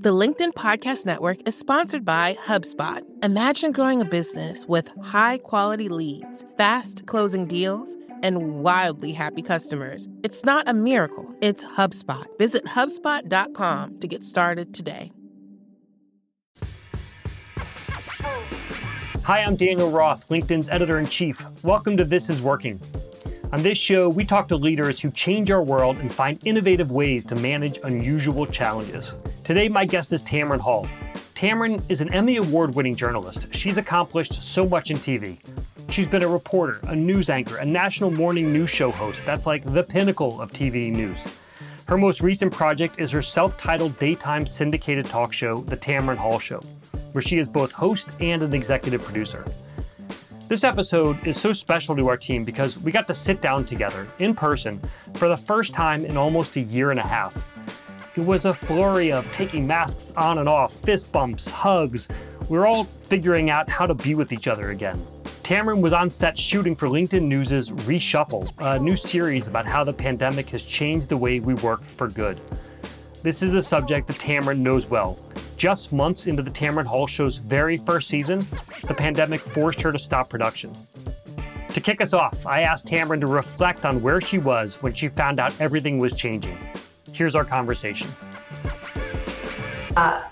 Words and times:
The 0.00 0.10
LinkedIn 0.10 0.52
Podcast 0.52 1.06
Network 1.06 1.38
is 1.44 1.58
sponsored 1.58 2.04
by 2.04 2.38
HubSpot. 2.44 3.02
Imagine 3.24 3.72
growing 3.72 4.00
a 4.00 4.04
business 4.04 4.64
with 4.64 4.92
high 5.02 5.38
quality 5.38 5.88
leads, 5.88 6.44
fast 6.56 7.04
closing 7.06 7.46
deals, 7.46 7.96
and 8.22 8.60
wildly 8.62 9.10
happy 9.10 9.42
customers. 9.42 10.06
It's 10.22 10.44
not 10.44 10.68
a 10.68 10.72
miracle, 10.72 11.34
it's 11.40 11.64
HubSpot. 11.64 12.26
Visit 12.38 12.64
HubSpot.com 12.64 13.98
to 13.98 14.06
get 14.06 14.22
started 14.22 14.72
today. 14.72 15.10
Hi, 19.24 19.42
I'm 19.42 19.56
Daniel 19.56 19.90
Roth, 19.90 20.28
LinkedIn's 20.28 20.68
editor 20.68 21.00
in 21.00 21.06
chief. 21.06 21.44
Welcome 21.64 21.96
to 21.96 22.04
This 22.04 22.30
Is 22.30 22.40
Working. 22.40 22.80
On 23.50 23.62
this 23.62 23.78
show, 23.78 24.10
we 24.10 24.26
talk 24.26 24.46
to 24.48 24.56
leaders 24.56 25.00
who 25.00 25.10
change 25.10 25.50
our 25.50 25.62
world 25.62 25.96
and 25.96 26.12
find 26.12 26.38
innovative 26.46 26.90
ways 26.90 27.24
to 27.24 27.34
manage 27.36 27.78
unusual 27.82 28.44
challenges. 28.44 29.14
Today, 29.42 29.68
my 29.68 29.86
guest 29.86 30.12
is 30.12 30.22
Tamron 30.22 30.60
Hall. 30.60 30.86
Tamron 31.34 31.82
is 31.88 32.02
an 32.02 32.12
Emmy 32.12 32.36
Award 32.36 32.74
winning 32.74 32.94
journalist. 32.94 33.46
She's 33.54 33.78
accomplished 33.78 34.34
so 34.34 34.68
much 34.68 34.90
in 34.90 34.98
TV. 34.98 35.38
She's 35.88 36.06
been 36.06 36.22
a 36.22 36.28
reporter, 36.28 36.80
a 36.88 36.94
news 36.94 37.30
anchor, 37.30 37.56
a 37.56 37.64
national 37.64 38.10
morning 38.10 38.52
news 38.52 38.68
show 38.68 38.90
host. 38.90 39.24
That's 39.24 39.46
like 39.46 39.64
the 39.64 39.82
pinnacle 39.82 40.42
of 40.42 40.52
TV 40.52 40.92
news. 40.92 41.18
Her 41.86 41.96
most 41.96 42.20
recent 42.20 42.52
project 42.52 43.00
is 43.00 43.10
her 43.12 43.22
self 43.22 43.56
titled 43.56 43.98
daytime 43.98 44.46
syndicated 44.46 45.06
talk 45.06 45.32
show, 45.32 45.62
The 45.62 45.76
Tamron 45.76 46.18
Hall 46.18 46.38
Show, 46.38 46.60
where 47.12 47.22
she 47.22 47.38
is 47.38 47.48
both 47.48 47.72
host 47.72 48.08
and 48.20 48.42
an 48.42 48.52
executive 48.52 49.02
producer. 49.02 49.46
This 50.48 50.64
episode 50.64 51.26
is 51.26 51.38
so 51.38 51.52
special 51.52 51.94
to 51.94 52.08
our 52.08 52.16
team 52.16 52.42
because 52.42 52.78
we 52.78 52.90
got 52.90 53.06
to 53.08 53.14
sit 53.14 53.42
down 53.42 53.66
together 53.66 54.06
in 54.18 54.34
person 54.34 54.80
for 55.12 55.28
the 55.28 55.36
first 55.36 55.74
time 55.74 56.06
in 56.06 56.16
almost 56.16 56.56
a 56.56 56.60
year 56.60 56.90
and 56.90 56.98
a 56.98 57.06
half. 57.06 57.36
It 58.16 58.22
was 58.22 58.46
a 58.46 58.54
flurry 58.54 59.12
of 59.12 59.30
taking 59.30 59.66
masks 59.66 60.10
on 60.16 60.38
and 60.38 60.48
off, 60.48 60.72
fist 60.72 61.12
bumps, 61.12 61.50
hugs. 61.50 62.08
We 62.48 62.56
are 62.56 62.66
all 62.66 62.84
figuring 62.84 63.50
out 63.50 63.68
how 63.68 63.84
to 63.84 63.92
be 63.92 64.14
with 64.14 64.32
each 64.32 64.48
other 64.48 64.70
again. 64.70 64.96
Tamron 65.42 65.82
was 65.82 65.92
on 65.92 66.08
set 66.08 66.38
shooting 66.38 66.74
for 66.74 66.88
LinkedIn 66.88 67.24
News' 67.24 67.68
Reshuffle, 67.68 68.50
a 68.56 68.78
new 68.78 68.96
series 68.96 69.48
about 69.48 69.66
how 69.66 69.84
the 69.84 69.92
pandemic 69.92 70.48
has 70.48 70.62
changed 70.62 71.10
the 71.10 71.16
way 71.18 71.40
we 71.40 71.52
work 71.56 71.84
for 71.84 72.08
good. 72.08 72.40
This 73.22 73.42
is 73.42 73.52
a 73.52 73.60
subject 73.60 74.06
that 74.06 74.16
Tamron 74.16 74.60
knows 74.60 74.86
well. 74.86 75.18
Just 75.58 75.92
months 75.92 76.28
into 76.28 76.40
the 76.40 76.52
Tamron 76.52 76.86
Hall 76.86 77.08
show's 77.08 77.38
very 77.38 77.78
first 77.78 78.08
season, 78.08 78.46
the 78.86 78.94
pandemic 78.94 79.40
forced 79.40 79.80
her 79.80 79.90
to 79.90 79.98
stop 79.98 80.30
production. 80.30 80.72
To 81.70 81.80
kick 81.80 82.00
us 82.00 82.12
off, 82.12 82.46
I 82.46 82.60
asked 82.60 82.86
Tamron 82.86 83.18
to 83.20 83.26
reflect 83.26 83.84
on 83.84 84.00
where 84.00 84.20
she 84.20 84.38
was 84.38 84.76
when 84.76 84.94
she 84.94 85.08
found 85.08 85.40
out 85.40 85.52
everything 85.60 85.98
was 85.98 86.14
changing. 86.14 86.56
Here's 87.12 87.34
our 87.34 87.44
conversation. 87.44 88.06
Uh, 89.96 90.22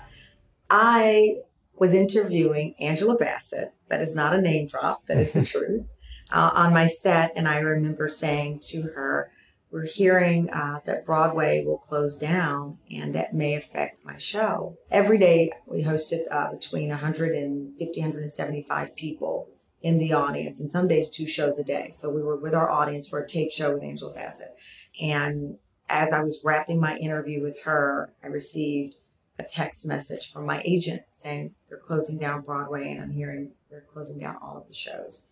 I 0.69 1.39
was 1.75 1.93
interviewing 1.93 2.75
Angela 2.79 3.17
Bassett. 3.17 3.73
That 3.89 4.01
is 4.01 4.15
not 4.15 4.33
a 4.33 4.41
name 4.41 4.67
drop, 4.67 5.05
that 5.07 5.17
is 5.17 5.33
the 5.33 5.43
truth. 5.45 5.83
Uh, 6.31 6.51
on 6.53 6.73
my 6.73 6.87
set, 6.87 7.33
and 7.35 7.49
I 7.49 7.59
remember 7.59 8.07
saying 8.07 8.59
to 8.67 8.83
her, 8.83 9.29
we're 9.71 9.85
hearing 9.85 10.49
uh, 10.49 10.79
that 10.85 11.05
Broadway 11.05 11.63
will 11.65 11.77
close 11.77 12.17
down 12.17 12.77
and 12.89 13.13
that 13.15 13.33
may 13.33 13.55
affect 13.55 14.05
my 14.05 14.17
show. 14.17 14.77
Every 14.89 15.17
day 15.17 15.51
we 15.65 15.83
hosted 15.83 16.21
uh, 16.31 16.51
between 16.51 16.89
150, 16.89 18.01
175 18.01 18.95
people 18.95 19.49
in 19.81 19.99
the 19.99 20.13
audience, 20.13 20.59
and 20.59 20.71
some 20.71 20.87
days 20.87 21.09
two 21.09 21.27
shows 21.27 21.59
a 21.59 21.63
day. 21.63 21.89
So 21.91 22.09
we 22.09 22.23
were 22.23 22.37
with 22.37 22.55
our 22.55 22.69
audience 22.69 23.07
for 23.07 23.19
a 23.19 23.27
tape 23.27 23.51
show 23.51 23.73
with 23.73 23.83
Angela 23.83 24.13
Bassett. 24.13 24.57
And 25.01 25.57
as 25.89 26.11
I 26.11 26.21
was 26.21 26.41
wrapping 26.43 26.79
my 26.79 26.97
interview 26.97 27.41
with 27.41 27.61
her, 27.63 28.13
I 28.23 28.27
received 28.27 28.97
a 29.39 29.43
text 29.43 29.87
message 29.87 30.31
from 30.31 30.45
my 30.45 30.61
agent 30.65 31.03
saying 31.11 31.53
they're 31.67 31.77
closing 31.77 32.17
down 32.17 32.41
Broadway, 32.41 32.89
and 32.91 33.01
I'm 33.01 33.11
hearing 33.11 33.53
they're 33.69 33.81
closing 33.81 34.19
down 34.19 34.37
all 34.41 34.57
of 34.57 34.67
the 34.67 34.73
shows. 34.73 35.27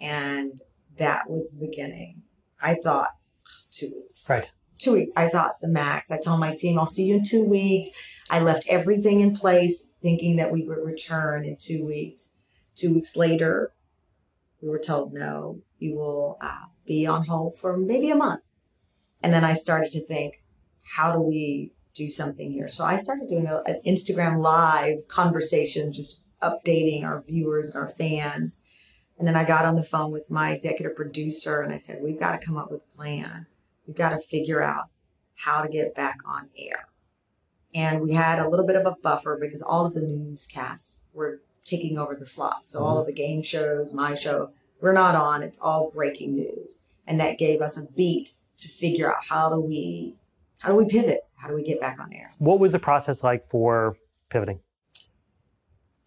And 0.00 0.60
that 0.98 1.30
was 1.30 1.50
the 1.50 1.66
beginning. 1.66 2.22
I 2.60 2.74
thought, 2.74 3.10
two 3.78 3.92
weeks. 3.94 4.28
Right. 4.28 4.52
Two 4.78 4.92
weeks. 4.92 5.12
I 5.16 5.28
thought 5.28 5.60
the 5.60 5.68
max. 5.68 6.10
I 6.10 6.18
told 6.18 6.40
my 6.40 6.54
team, 6.54 6.78
I'll 6.78 6.86
see 6.86 7.04
you 7.04 7.16
in 7.16 7.24
two 7.24 7.44
weeks. 7.44 7.88
I 8.30 8.40
left 8.40 8.66
everything 8.68 9.20
in 9.20 9.34
place 9.34 9.82
thinking 10.02 10.36
that 10.36 10.52
we 10.52 10.64
would 10.64 10.78
return 10.78 11.44
in 11.44 11.56
two 11.56 11.84
weeks. 11.84 12.34
Two 12.74 12.94
weeks 12.94 13.16
later, 13.16 13.72
we 14.62 14.68
were 14.68 14.78
told, 14.78 15.12
no, 15.12 15.60
you 15.78 15.96
will 15.96 16.36
uh, 16.40 16.66
be 16.86 17.06
on 17.06 17.26
hold 17.26 17.56
for 17.56 17.76
maybe 17.76 18.10
a 18.10 18.16
month. 18.16 18.42
And 19.22 19.32
then 19.32 19.44
I 19.44 19.54
started 19.54 19.90
to 19.92 20.06
think, 20.06 20.42
how 20.94 21.12
do 21.12 21.20
we 21.20 21.72
do 21.94 22.08
something 22.08 22.52
here? 22.52 22.68
So 22.68 22.84
I 22.84 22.96
started 22.96 23.28
doing 23.28 23.46
an 23.46 23.80
Instagram 23.84 24.40
live 24.40 25.08
conversation, 25.08 25.92
just 25.92 26.22
updating 26.40 27.02
our 27.02 27.22
viewers 27.22 27.74
and 27.74 27.82
our 27.82 27.88
fans. 27.88 28.62
And 29.18 29.26
then 29.26 29.34
I 29.34 29.42
got 29.42 29.64
on 29.64 29.74
the 29.74 29.82
phone 29.82 30.12
with 30.12 30.30
my 30.30 30.52
executive 30.52 30.94
producer 30.94 31.60
and 31.62 31.72
I 31.72 31.78
said, 31.78 32.00
we've 32.00 32.20
got 32.20 32.40
to 32.40 32.46
come 32.46 32.56
up 32.56 32.70
with 32.70 32.84
a 32.84 32.96
plan 32.96 33.46
we've 33.88 33.96
got 33.96 34.10
to 34.10 34.18
figure 34.18 34.62
out 34.62 34.84
how 35.34 35.62
to 35.62 35.68
get 35.68 35.94
back 35.94 36.18
on 36.24 36.50
air. 36.56 36.88
And 37.74 38.00
we 38.00 38.12
had 38.12 38.38
a 38.38 38.48
little 38.48 38.66
bit 38.66 38.76
of 38.76 38.86
a 38.86 38.96
buffer 39.02 39.38
because 39.40 39.62
all 39.62 39.86
of 39.86 39.94
the 39.94 40.02
newscasts 40.02 41.04
were 41.12 41.40
taking 41.64 41.98
over 41.98 42.14
the 42.14 42.26
slot. 42.26 42.66
So 42.66 42.84
all 42.84 42.92
mm-hmm. 42.92 43.00
of 43.00 43.06
the 43.06 43.12
game 43.12 43.42
shows, 43.42 43.94
my 43.94 44.14
show, 44.14 44.50
we're 44.80 44.92
not 44.92 45.14
on. 45.14 45.42
It's 45.42 45.58
all 45.58 45.90
breaking 45.90 46.36
news. 46.36 46.84
And 47.06 47.18
that 47.20 47.38
gave 47.38 47.60
us 47.60 47.76
a 47.76 47.84
beat 47.84 48.32
to 48.58 48.68
figure 48.68 49.10
out 49.10 49.24
how 49.28 49.48
do 49.48 49.60
we 49.60 50.16
how 50.58 50.70
do 50.70 50.74
we 50.74 50.86
pivot? 50.86 51.20
How 51.36 51.48
do 51.48 51.54
we 51.54 51.62
get 51.62 51.80
back 51.80 52.00
on 52.00 52.12
air? 52.12 52.32
What 52.38 52.58
was 52.58 52.72
the 52.72 52.80
process 52.80 53.22
like 53.22 53.48
for 53.48 53.96
pivoting? 54.28 54.60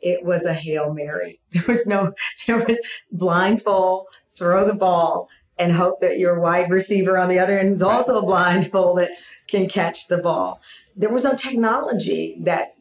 It 0.01 0.25
was 0.25 0.43
a 0.45 0.53
Hail 0.53 0.93
Mary. 0.93 1.39
There 1.51 1.63
was 1.67 1.87
no 1.87 2.13
there 2.47 2.57
was 2.57 2.79
blindfold, 3.11 4.07
throw 4.35 4.65
the 4.65 4.73
ball, 4.73 5.29
and 5.61 5.71
hope 5.71 5.99
that 5.99 6.17
your 6.17 6.39
wide 6.39 6.71
receiver 6.71 7.19
on 7.19 7.29
the 7.29 7.37
other 7.37 7.59
end, 7.59 7.69
who's 7.69 7.83
also 7.83 8.17
a 8.17 8.25
blindfolded, 8.25 9.09
can 9.47 9.69
catch 9.69 10.07
the 10.07 10.17
ball. 10.17 10.59
There 10.95 11.13
was 11.13 11.23
no 11.23 11.35
technology 11.35 12.39
that 12.41 12.73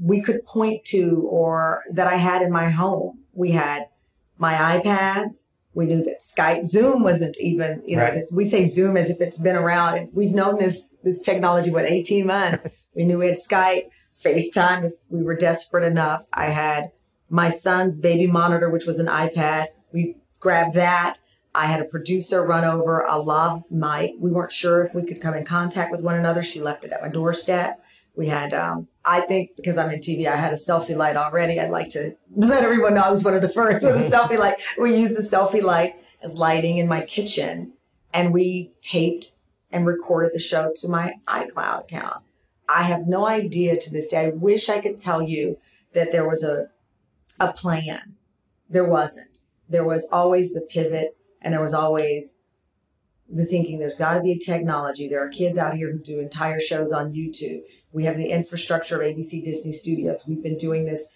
we 0.00 0.22
could 0.22 0.44
point 0.46 0.86
to 0.86 1.28
or 1.30 1.82
that 1.92 2.06
I 2.06 2.16
had 2.16 2.40
in 2.40 2.50
my 2.50 2.70
home. 2.70 3.24
We 3.34 3.50
had 3.50 3.88
my 4.38 4.54
iPads. 4.54 5.48
We 5.74 5.84
knew 5.84 6.02
that 6.02 6.20
Skype, 6.22 6.66
Zoom 6.66 7.02
wasn't 7.02 7.36
even, 7.38 7.82
you 7.84 7.96
know, 7.96 8.04
right. 8.04 8.24
we 8.32 8.48
say 8.48 8.64
Zoom 8.64 8.96
as 8.96 9.10
if 9.10 9.20
it's 9.20 9.38
been 9.38 9.54
around. 9.54 10.08
We've 10.14 10.32
known 10.32 10.58
this 10.58 10.86
this 11.04 11.20
technology, 11.20 11.70
what, 11.70 11.84
18 11.84 12.26
months. 12.26 12.64
we 12.96 13.04
knew 13.04 13.18
we 13.18 13.28
had 13.28 13.38
Skype, 13.38 13.90
FaceTime 14.16 14.86
if 14.86 14.92
we 15.10 15.22
were 15.22 15.36
desperate 15.36 15.84
enough. 15.84 16.24
I 16.32 16.46
had 16.46 16.90
my 17.28 17.50
son's 17.50 17.98
baby 17.98 18.26
monitor, 18.26 18.70
which 18.70 18.86
was 18.86 18.98
an 18.98 19.06
iPad. 19.06 19.68
We 19.92 20.16
grabbed 20.40 20.74
that 20.74 21.18
I 21.54 21.66
had 21.66 21.80
a 21.80 21.84
producer 21.84 22.44
run 22.44 22.64
over 22.64 23.00
a 23.00 23.18
lav 23.18 23.64
mic. 23.70 24.14
We 24.18 24.30
weren't 24.30 24.52
sure 24.52 24.84
if 24.84 24.94
we 24.94 25.02
could 25.02 25.20
come 25.20 25.34
in 25.34 25.44
contact 25.44 25.90
with 25.90 26.02
one 26.02 26.16
another. 26.16 26.42
She 26.42 26.60
left 26.60 26.84
it 26.84 26.92
at 26.92 27.02
my 27.02 27.08
doorstep. 27.08 27.82
We 28.14 28.26
had, 28.26 28.52
um, 28.52 28.88
I 29.04 29.20
think 29.22 29.56
because 29.56 29.78
I'm 29.78 29.90
in 29.90 30.00
TV, 30.00 30.26
I 30.26 30.36
had 30.36 30.52
a 30.52 30.56
selfie 30.56 30.96
light 30.96 31.16
already. 31.16 31.60
I'd 31.60 31.70
like 31.70 31.88
to 31.90 32.14
let 32.36 32.64
everyone 32.64 32.94
know 32.94 33.02
I 33.02 33.10
was 33.10 33.24
one 33.24 33.34
of 33.34 33.42
the 33.42 33.48
first 33.48 33.84
with 33.84 33.96
a 33.96 33.98
mm-hmm. 34.00 34.12
selfie 34.12 34.38
light. 34.38 34.60
We 34.78 34.96
used 34.96 35.16
the 35.16 35.22
selfie 35.22 35.62
light 35.62 35.96
as 36.22 36.34
lighting 36.34 36.78
in 36.78 36.88
my 36.88 37.00
kitchen 37.02 37.72
and 38.12 38.32
we 38.32 38.72
taped 38.80 39.32
and 39.70 39.86
recorded 39.86 40.32
the 40.32 40.40
show 40.40 40.72
to 40.76 40.88
my 40.88 41.14
iCloud 41.26 41.82
account. 41.82 42.24
I 42.68 42.82
have 42.82 43.06
no 43.06 43.26
idea 43.26 43.78
to 43.78 43.90
this 43.90 44.08
day. 44.08 44.26
I 44.26 44.28
wish 44.28 44.68
I 44.68 44.80
could 44.80 44.98
tell 44.98 45.22
you 45.22 45.58
that 45.92 46.12
there 46.12 46.28
was 46.28 46.42
a, 46.44 46.68
a 47.40 47.52
plan. 47.52 48.14
There 48.68 48.84
wasn't. 48.84 49.40
There 49.68 49.84
was 49.84 50.08
always 50.10 50.52
the 50.52 50.60
pivot 50.60 51.16
and 51.40 51.52
there 51.52 51.62
was 51.62 51.74
always 51.74 52.34
the 53.28 53.44
thinking 53.44 53.78
there's 53.78 53.96
got 53.96 54.14
to 54.14 54.20
be 54.20 54.32
a 54.32 54.38
technology. 54.38 55.08
There 55.08 55.22
are 55.22 55.28
kids 55.28 55.58
out 55.58 55.74
here 55.74 55.92
who 55.92 55.98
do 55.98 56.20
entire 56.20 56.60
shows 56.60 56.92
on 56.92 57.12
YouTube. 57.12 57.60
We 57.92 58.04
have 58.04 58.16
the 58.16 58.30
infrastructure 58.30 59.00
of 59.00 59.06
ABC 59.06 59.44
Disney 59.44 59.72
Studios. 59.72 60.24
We've 60.26 60.42
been 60.42 60.56
doing 60.56 60.86
this, 60.86 61.10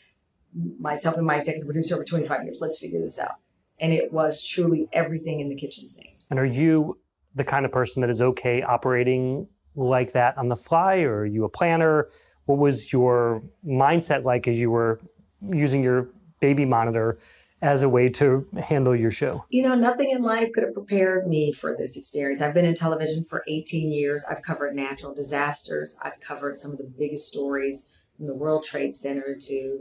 myself 0.79 1.17
and 1.17 1.27
my 1.27 1.37
executive 1.37 1.67
producer, 1.67 1.95
over 1.95 2.05
25 2.05 2.45
years. 2.45 2.59
Let's 2.61 2.79
figure 2.79 3.01
this 3.01 3.19
out. 3.19 3.37
And 3.81 3.93
it 3.93 4.13
was 4.13 4.47
truly 4.47 4.89
everything 4.93 5.41
in 5.41 5.49
the 5.49 5.57
kitchen 5.57 5.89
sink. 5.89 6.19
And 6.31 6.39
are 6.39 6.47
you 6.47 6.99
the 7.35 7.45
kind 7.45 7.65
of 7.65 7.73
person 7.73 8.01
that 8.03 8.11
is 8.11 8.21
okay 8.21 8.63
operating 8.63 9.49
like 9.75 10.13
that 10.13 10.37
on 10.37 10.49
the 10.49 10.57
fly, 10.57 11.01
or 11.01 11.21
are 11.21 11.27
you 11.27 11.45
a 11.45 11.49
planner? 11.49 12.09
What 12.45 12.59
was 12.59 12.93
your 12.93 13.43
mindset 13.67 14.25
like 14.25 14.47
as 14.47 14.61
you 14.61 14.71
were 14.71 15.01
using 15.41 15.83
your 15.83 16.11
baby 16.41 16.65
monitor 16.65 17.19
as 17.63 17.83
a 17.83 17.89
way 17.89 18.09
to 18.09 18.47
handle 18.61 18.95
your 18.95 19.13
show? 19.13 19.45
You 19.49 19.63
know, 19.63 19.77
nothing 19.77 20.11
in 20.11 20.23
life 20.23 20.53
could 20.53 20.65
have 20.65 20.75
prepared 20.75 21.29
me 21.29 21.53
for 21.53 21.77
this 21.79 21.97
experience. 21.97 22.43
I've 22.43 22.55
been 22.55 22.65
in 22.65 22.75
television 22.75 23.25
for 23.25 23.45
18 23.47 23.91
years. 23.91 24.25
I've 24.29 24.43
covered 24.43 24.75
natural 24.75 25.15
disasters. 25.15 25.97
I've 26.03 26.19
covered 26.21 26.57
some 26.57 26.73
of 26.73 26.79
the 26.79 26.93
biggest 26.99 27.29
stories 27.29 27.89
from 28.17 28.27
the 28.27 28.35
World 28.35 28.65
Trade 28.65 28.95
Center 28.95 29.37
to 29.41 29.81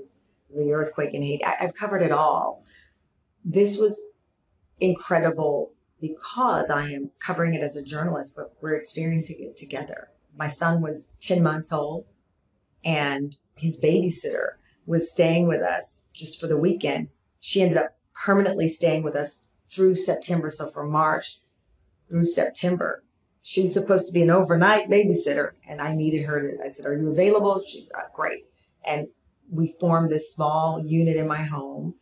the 0.56 0.72
earthquake 0.72 1.14
in 1.14 1.24
Haiti. 1.24 1.44
I've 1.44 1.74
covered 1.74 2.04
it 2.04 2.12
all. 2.12 2.64
This 3.44 3.80
was 3.80 4.02
incredible 4.80 5.74
because 6.00 6.70
I 6.70 6.90
am 6.92 7.12
covering 7.20 7.56
it 7.56 7.62
as 7.62 7.76
a 7.76 7.84
journalist, 7.84 8.36
but 8.36 8.54
we're 8.62 8.76
experiencing 8.76 9.38
it 9.40 9.58
together. 9.58 10.10
My 10.38 10.48
son 10.48 10.82
was 10.82 11.10
10 11.20 11.42
months 11.42 11.72
old 11.72 12.06
and 12.86 13.36
his 13.56 13.82
babysitter 13.82 14.54
was 14.86 15.10
staying 15.10 15.48
with 15.48 15.62
us 15.62 16.04
just 16.14 16.40
for 16.40 16.48
the 16.48 16.58
weekend. 16.58 17.10
She 17.42 17.62
ended 17.62 17.78
up 17.78 17.98
permanently 18.14 18.70
staying 18.70 19.04
with 19.04 19.16
us 19.16 19.40
through 19.70 19.96
September. 19.96 20.50
So 20.50 20.70
from 20.70 20.92
March 20.92 21.40
through 22.08 22.26
September, 22.26 23.04
she 23.42 23.64
was 23.64 23.74
supposed 23.74 24.08
to 24.08 24.14
be 24.14 24.22
an 24.22 24.30
overnight 24.30 24.90
babysitter, 24.90 25.54
and 25.68 25.82
I 25.82 25.96
needed 25.96 26.24
her 26.26 26.40
to. 26.40 26.64
I 26.64 26.70
said, 26.70 26.86
"Are 26.86 26.96
you 26.96 27.10
available?" 27.10 27.64
She's 27.68 27.92
uh, 27.92 28.04
great, 28.14 28.46
and 28.86 29.08
we 29.50 29.76
formed 29.80 30.12
this 30.12 30.32
small 30.32 30.86
unit 30.86 31.18
in 31.18 31.28
my 31.28 31.42
home 31.42 31.96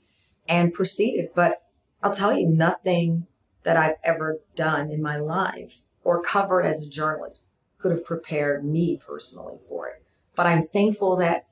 and 0.47 0.73
proceeded. 0.73 1.29
But 1.33 1.63
I'll 2.03 2.13
tell 2.13 2.37
you, 2.37 2.45
nothing 2.45 3.27
that 3.63 3.77
I've 3.77 3.97
ever 4.03 4.39
done 4.55 4.91
in 4.91 5.01
my 5.01 5.15
life 5.17 5.83
or 6.03 6.21
covered 6.21 6.65
as 6.65 6.83
a 6.83 6.89
journalist 6.89 7.45
could 7.77 7.91
have 7.91 8.03
prepared 8.03 8.65
me 8.65 8.97
personally 8.97 9.59
for 9.69 9.87
it. 9.87 10.03
But 10.35 10.47
I'm 10.47 10.61
thankful 10.61 11.15
that 11.17 11.45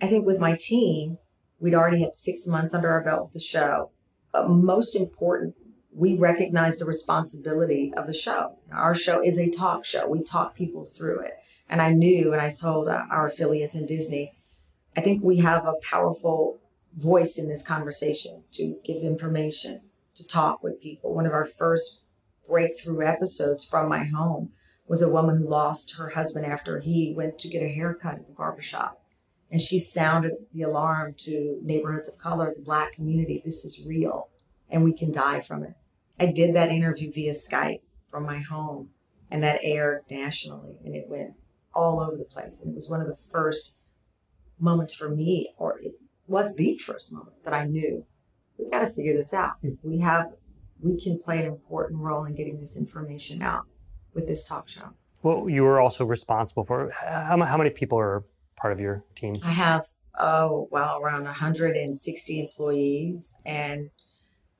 I 0.00 0.06
think 0.06 0.24
with 0.24 0.40
my 0.40 0.56
team, 0.56 1.18
we'd 1.58 1.74
already 1.74 2.00
had 2.00 2.14
six 2.14 2.46
months 2.46 2.74
under 2.74 2.90
our 2.90 3.02
belt 3.02 3.24
with 3.24 3.32
the 3.32 3.40
show. 3.40 3.90
But 4.32 4.48
most 4.48 4.96
important, 4.96 5.54
we 5.92 6.18
recognize 6.18 6.78
the 6.78 6.84
responsibility 6.84 7.92
of 7.96 8.06
the 8.06 8.14
show. 8.14 8.58
Our 8.72 8.94
show 8.94 9.22
is 9.22 9.38
a 9.38 9.48
talk 9.48 9.84
show. 9.84 10.08
We 10.08 10.22
talk 10.22 10.56
people 10.56 10.84
through 10.84 11.20
it. 11.20 11.34
And 11.68 11.80
I 11.80 11.92
knew, 11.92 12.32
and 12.32 12.42
I 12.42 12.50
told 12.50 12.88
uh, 12.88 13.04
our 13.10 13.28
affiliates 13.28 13.76
in 13.76 13.86
Disney, 13.86 14.32
I 14.96 15.00
think 15.00 15.24
we 15.24 15.38
have 15.38 15.64
a 15.66 15.74
powerful 15.82 16.58
voice 16.96 17.38
in 17.38 17.48
this 17.48 17.62
conversation 17.62 18.44
to 18.52 18.76
give 18.84 19.02
information, 19.02 19.80
to 20.14 20.26
talk 20.26 20.62
with 20.62 20.80
people. 20.80 21.14
One 21.14 21.26
of 21.26 21.32
our 21.32 21.44
first 21.44 22.00
breakthrough 22.48 23.06
episodes 23.06 23.64
from 23.64 23.88
my 23.88 24.04
home 24.04 24.50
was 24.86 25.02
a 25.02 25.10
woman 25.10 25.38
who 25.38 25.48
lost 25.48 25.96
her 25.96 26.10
husband 26.10 26.44
after 26.44 26.78
he 26.78 27.14
went 27.16 27.38
to 27.38 27.48
get 27.48 27.62
a 27.62 27.68
haircut 27.68 28.18
at 28.18 28.26
the 28.26 28.34
barbershop. 28.34 29.00
And 29.54 29.60
she 29.60 29.78
sounded 29.78 30.32
the 30.52 30.62
alarm 30.62 31.14
to 31.18 31.60
neighborhoods 31.62 32.08
of 32.08 32.18
color, 32.18 32.52
the 32.52 32.60
black 32.60 32.90
community. 32.90 33.40
This 33.44 33.64
is 33.64 33.86
real 33.86 34.28
and 34.68 34.82
we 34.82 34.92
can 34.92 35.12
die 35.12 35.42
from 35.42 35.62
it. 35.62 35.74
I 36.18 36.32
did 36.32 36.56
that 36.56 36.70
interview 36.70 37.12
via 37.12 37.34
Skype 37.34 37.82
from 38.10 38.26
my 38.26 38.38
home 38.38 38.88
and 39.30 39.44
that 39.44 39.60
aired 39.62 40.02
nationally 40.10 40.74
and 40.84 40.96
it 40.96 41.04
went 41.08 41.34
all 41.72 42.00
over 42.00 42.16
the 42.16 42.24
place. 42.24 42.60
And 42.60 42.72
it 42.72 42.74
was 42.74 42.90
one 42.90 43.00
of 43.00 43.06
the 43.06 43.14
first 43.14 43.76
moments 44.58 44.92
for 44.92 45.08
me, 45.08 45.54
or 45.56 45.78
it 45.78 45.92
was 46.26 46.52
the 46.56 46.76
first 46.78 47.12
moment 47.12 47.44
that 47.44 47.54
I 47.54 47.64
knew 47.64 48.04
we 48.58 48.68
got 48.68 48.80
to 48.80 48.88
figure 48.88 49.14
this 49.14 49.32
out. 49.32 49.58
Hmm. 49.60 49.74
We 49.84 50.00
have, 50.00 50.32
we 50.80 51.00
can 51.00 51.20
play 51.20 51.38
an 51.38 51.46
important 51.46 52.00
role 52.00 52.24
in 52.24 52.34
getting 52.34 52.58
this 52.58 52.76
information 52.76 53.40
out 53.40 53.66
with 54.14 54.26
this 54.26 54.48
talk 54.48 54.66
show. 54.68 54.94
Well, 55.22 55.48
you 55.48 55.62
were 55.62 55.80
also 55.80 56.04
responsible 56.04 56.64
for 56.64 56.90
how, 56.90 57.40
how 57.44 57.56
many 57.56 57.70
people 57.70 58.00
are 58.00 58.24
part 58.56 58.72
of 58.72 58.80
your 58.80 59.04
team? 59.14 59.34
I 59.44 59.50
have, 59.50 59.86
oh, 60.18 60.68
well, 60.70 60.98
around 61.00 61.24
160 61.24 62.40
employees 62.40 63.36
and, 63.44 63.90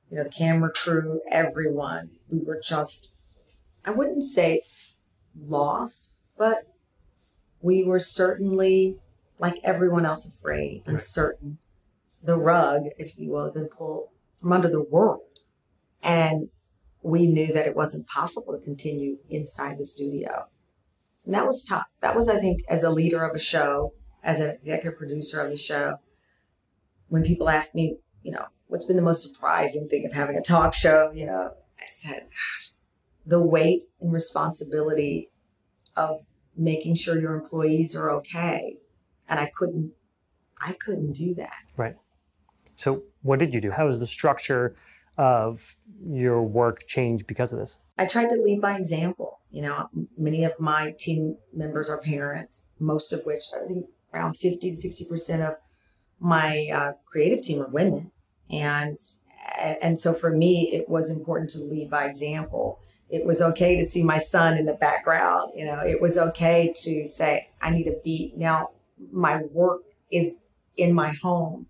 you 0.09 0.17
know, 0.17 0.23
the 0.23 0.29
camera 0.29 0.71
crew, 0.71 1.21
everyone. 1.31 2.11
We 2.29 2.39
were 2.39 2.59
just, 2.63 3.15
I 3.85 3.91
wouldn't 3.91 4.23
say 4.23 4.61
lost, 5.39 6.15
but 6.37 6.57
we 7.61 7.83
were 7.83 7.99
certainly, 7.99 8.97
like 9.39 9.59
everyone 9.63 10.05
else, 10.05 10.27
afraid, 10.27 10.83
uncertain. 10.85 11.57
The 12.23 12.37
rug, 12.37 12.83
if 12.97 13.17
you 13.17 13.31
will, 13.31 13.45
had 13.45 13.53
been 13.53 13.67
pulled 13.67 14.09
from 14.37 14.53
under 14.53 14.69
the 14.69 14.81
world. 14.81 15.39
And 16.01 16.49
we 17.01 17.27
knew 17.27 17.53
that 17.53 17.67
it 17.67 17.75
wasn't 17.75 18.07
possible 18.07 18.53
to 18.53 18.63
continue 18.63 19.17
inside 19.29 19.77
the 19.77 19.85
studio. 19.85 20.47
And 21.25 21.33
that 21.33 21.45
was 21.45 21.63
tough. 21.63 21.85
That 22.01 22.15
was, 22.15 22.29
I 22.29 22.39
think, 22.39 22.61
as 22.69 22.83
a 22.83 22.91
leader 22.91 23.23
of 23.23 23.35
a 23.35 23.39
show, 23.39 23.93
as 24.23 24.39
an 24.39 24.51
executive 24.51 24.97
producer 24.97 25.41
of 25.41 25.49
the 25.49 25.57
show, 25.57 25.97
when 27.07 27.23
people 27.23 27.49
ask 27.49 27.75
me, 27.75 27.97
you 28.23 28.31
know, 28.31 28.45
what's 28.67 28.85
been 28.85 28.95
the 28.95 29.01
most 29.01 29.25
surprising 29.25 29.87
thing 29.87 30.05
of 30.05 30.13
having 30.13 30.35
a 30.35 30.41
talk 30.41 30.73
show, 30.73 31.11
you 31.13 31.25
know, 31.25 31.51
I 31.79 31.85
said, 31.89 32.21
gosh, 32.21 32.73
the 33.25 33.41
weight 33.41 33.83
and 34.01 34.11
responsibility 34.11 35.29
of 35.95 36.21
making 36.55 36.95
sure 36.95 37.19
your 37.19 37.35
employees 37.35 37.95
are 37.95 38.09
okay. 38.11 38.77
And 39.27 39.39
I 39.39 39.51
couldn't, 39.53 39.93
I 40.65 40.73
couldn't 40.73 41.13
do 41.13 41.33
that. 41.35 41.63
Right. 41.77 41.95
So 42.75 43.03
what 43.21 43.39
did 43.39 43.53
you 43.53 43.61
do? 43.61 43.71
How 43.71 43.87
was 43.87 43.99
the 43.99 44.07
structure 44.07 44.75
of 45.17 45.75
your 46.03 46.43
work 46.43 46.85
changed 46.87 47.27
because 47.27 47.53
of 47.53 47.59
this? 47.59 47.77
I 47.97 48.05
tried 48.05 48.29
to 48.29 48.35
lead 48.35 48.61
by 48.61 48.77
example. 48.77 49.39
You 49.55 49.61
know, 49.61 49.89
many 50.17 50.43
of 50.43 50.51
my 50.59 50.93
team 50.99 51.37
members 51.53 51.89
are 51.89 52.01
parents, 52.01 52.73
most 52.77 53.13
of 53.13 53.21
which 53.23 53.43
I 53.55 53.65
think 53.65 53.89
around 54.13 54.33
50 54.33 54.69
to 54.69 54.75
60% 54.75 55.47
of 55.47 55.55
my 56.19 56.67
uh, 56.73 56.91
creative 57.05 57.41
team 57.41 57.61
are 57.61 57.69
women. 57.69 58.11
And 58.51 58.97
and 59.57 59.97
so 59.97 60.13
for 60.13 60.29
me, 60.29 60.71
it 60.73 60.89
was 60.89 61.09
important 61.09 61.51
to 61.51 61.59
lead 61.59 61.89
by 61.89 62.03
example. 62.03 62.81
It 63.09 63.25
was 63.25 63.41
okay 63.41 63.77
to 63.77 63.85
see 63.85 64.03
my 64.03 64.17
son 64.17 64.57
in 64.57 64.65
the 64.65 64.73
background. 64.73 65.53
You 65.55 65.63
know, 65.63 65.79
it 65.79 66.01
was 66.01 66.17
okay 66.17 66.73
to 66.81 67.05
say, 67.05 67.47
I 67.61 67.69
need 67.69 67.87
a 67.87 67.95
beat. 68.03 68.35
Now, 68.35 68.71
my 69.13 69.43
work 69.53 69.83
is 70.11 70.35
in 70.75 70.93
my 70.93 71.13
home 71.21 71.67